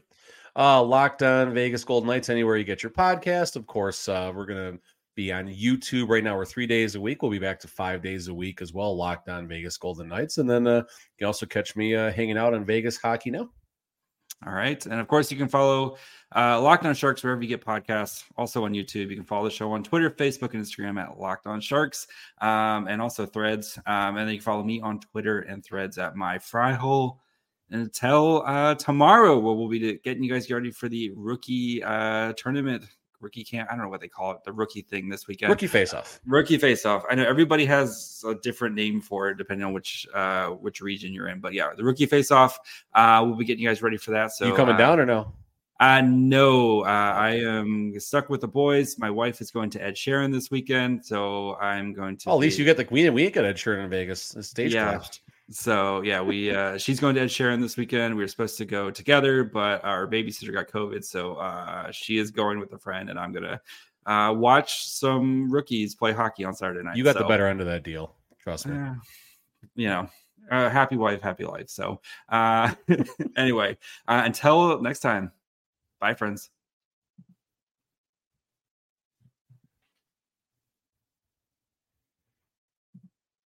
Uh, 0.54 0.80
Locked 0.80 1.24
on 1.24 1.52
Vegas 1.52 1.82
Golden 1.82 2.08
Knights, 2.08 2.28
anywhere 2.28 2.56
you 2.56 2.62
get 2.62 2.80
your 2.80 2.92
podcast. 2.92 3.56
Of 3.56 3.66
course, 3.66 4.08
uh, 4.08 4.32
we're 4.32 4.46
going 4.46 4.74
to 4.74 4.80
be 5.16 5.32
on 5.32 5.48
YouTube 5.48 6.08
right 6.08 6.22
now. 6.22 6.36
We're 6.36 6.44
three 6.44 6.68
days 6.68 6.94
a 6.94 7.00
week. 7.00 7.20
We'll 7.20 7.30
be 7.32 7.40
back 7.40 7.58
to 7.60 7.68
five 7.68 8.02
days 8.02 8.28
a 8.28 8.34
week 8.34 8.62
as 8.62 8.72
well. 8.72 8.96
Locked 8.96 9.28
on 9.28 9.48
Vegas 9.48 9.76
Golden 9.76 10.06
Knights. 10.08 10.38
And 10.38 10.48
then 10.48 10.68
uh, 10.68 10.76
you 10.76 11.18
can 11.18 11.26
also 11.26 11.44
catch 11.44 11.74
me 11.74 11.96
uh, 11.96 12.12
hanging 12.12 12.38
out 12.38 12.54
on 12.54 12.64
Vegas 12.64 12.96
Hockey 12.96 13.32
now. 13.32 13.50
All 14.46 14.52
right. 14.52 14.84
And 14.86 15.00
of 15.00 15.08
course, 15.08 15.32
you 15.32 15.38
can 15.38 15.48
follow 15.48 15.96
uh, 16.36 16.60
Locked 16.60 16.86
On 16.86 16.94
Sharks 16.94 17.24
wherever 17.24 17.42
you 17.42 17.48
get 17.48 17.64
podcasts. 17.64 18.22
Also 18.36 18.64
on 18.64 18.74
YouTube. 18.74 19.10
You 19.10 19.16
can 19.16 19.24
follow 19.24 19.44
the 19.44 19.50
show 19.50 19.72
on 19.72 19.82
Twitter, 19.82 20.10
Facebook, 20.10 20.54
and 20.54 20.62
Instagram 20.62 21.02
at 21.02 21.18
Locked 21.18 21.48
On 21.48 21.60
Sharks, 21.60 22.06
um, 22.40 22.86
and 22.86 23.02
also 23.02 23.26
Threads. 23.26 23.76
Um, 23.86 24.16
and 24.16 24.18
then 24.18 24.28
you 24.28 24.38
can 24.38 24.44
follow 24.44 24.62
me 24.62 24.80
on 24.80 25.00
Twitter 25.00 25.40
and 25.40 25.64
Threads 25.64 25.98
at 25.98 26.14
My 26.14 26.38
Fry 26.38 26.72
Hole. 26.72 27.20
Until 27.74 28.44
uh, 28.46 28.76
tomorrow, 28.76 29.38
where 29.38 29.54
we'll 29.54 29.68
be 29.68 29.98
getting 29.98 30.22
you 30.22 30.32
guys 30.32 30.50
ready 30.50 30.70
for 30.70 30.88
the 30.88 31.10
rookie 31.16 31.82
uh, 31.82 32.32
tournament, 32.36 32.84
rookie 33.20 33.42
camp. 33.42 33.68
I 33.68 33.74
don't 33.74 33.84
know 33.84 33.90
what 33.90 34.00
they 34.00 34.08
call 34.08 34.30
it, 34.30 34.44
the 34.44 34.52
rookie 34.52 34.82
thing 34.82 35.08
this 35.08 35.26
weekend. 35.26 35.50
Rookie 35.50 35.66
face 35.66 35.92
off. 35.92 36.20
Rookie 36.24 36.56
face 36.56 36.86
off. 36.86 37.04
I 37.10 37.16
know 37.16 37.24
everybody 37.24 37.64
has 37.64 38.22
a 38.26 38.34
different 38.36 38.76
name 38.76 39.00
for 39.00 39.28
it 39.30 39.38
depending 39.38 39.66
on 39.66 39.72
which 39.72 40.06
uh 40.14 40.50
which 40.50 40.80
region 40.80 41.12
you're 41.12 41.26
in. 41.28 41.40
But 41.40 41.52
yeah, 41.52 41.70
the 41.76 41.82
rookie 41.82 42.06
face 42.06 42.30
off. 42.30 42.60
Uh 42.94 43.22
we'll 43.26 43.36
be 43.36 43.44
getting 43.44 43.62
you 43.64 43.68
guys 43.68 43.82
ready 43.82 43.96
for 43.96 44.12
that. 44.12 44.30
So 44.30 44.46
you 44.46 44.54
coming 44.54 44.76
uh, 44.76 44.78
down 44.78 45.00
or 45.00 45.06
no? 45.06 45.32
Uh 45.80 46.00
no, 46.02 46.82
uh, 46.82 47.14
I 47.16 47.40
am 47.40 47.98
stuck 47.98 48.28
with 48.28 48.40
the 48.42 48.48
boys. 48.48 48.96
My 48.98 49.10
wife 49.10 49.40
is 49.40 49.50
going 49.50 49.70
to 49.70 49.82
Ed 49.82 49.96
Sheeran 49.96 50.32
this 50.32 50.48
weekend, 50.48 51.04
so 51.04 51.56
I'm 51.56 51.92
going 51.92 52.16
to 52.18 52.30
Oh, 52.30 52.34
at 52.34 52.38
least 52.38 52.60
you 52.60 52.64
get 52.64 52.76
the 52.76 52.86
we, 52.88 53.10
we 53.10 53.24
ain't 53.24 53.34
got 53.34 53.44
Ed 53.44 53.56
Sheeran 53.56 53.82
in 53.82 53.90
Vegas. 53.90 54.36
It's 54.36 54.48
stage 54.48 54.72
Yeah. 54.72 54.84
collapsed. 54.86 55.22
So 55.50 56.00
yeah, 56.02 56.22
we 56.22 56.54
uh 56.54 56.78
she's 56.78 57.00
going 57.00 57.14
to 57.16 57.20
Ed 57.20 57.28
Sheeran 57.28 57.60
this 57.60 57.76
weekend. 57.76 58.14
We 58.14 58.22
were 58.22 58.28
supposed 58.28 58.56
to 58.58 58.64
go 58.64 58.90
together, 58.90 59.44
but 59.44 59.84
our 59.84 60.06
babysitter 60.06 60.52
got 60.52 60.68
COVID, 60.68 61.04
so 61.04 61.34
uh 61.36 61.90
she 61.90 62.18
is 62.18 62.30
going 62.30 62.58
with 62.58 62.72
a 62.72 62.78
friend, 62.78 63.10
and 63.10 63.18
I'm 63.18 63.32
gonna 63.32 63.60
uh 64.06 64.34
watch 64.36 64.88
some 64.88 65.50
rookies 65.50 65.94
play 65.94 66.12
hockey 66.12 66.44
on 66.44 66.54
Saturday 66.54 66.82
night. 66.82 66.96
You 66.96 67.04
got 67.04 67.16
the 67.18 67.24
better 67.24 67.46
end 67.46 67.60
of 67.60 67.66
that 67.66 67.82
deal. 67.82 68.14
Trust 68.38 68.66
me. 68.66 68.76
uh, 68.76 68.94
you 69.74 69.88
know, 69.88 70.08
uh, 70.50 70.68
happy 70.68 70.96
wife, 70.96 71.22
happy 71.22 71.44
life. 71.44 71.68
So, 71.68 72.00
uh, 72.28 72.74
anyway, 73.36 73.78
uh, 74.06 74.22
until 74.24 74.80
next 74.80 75.00
time, 75.00 75.32
bye, 76.00 76.14
friends. 76.14 76.50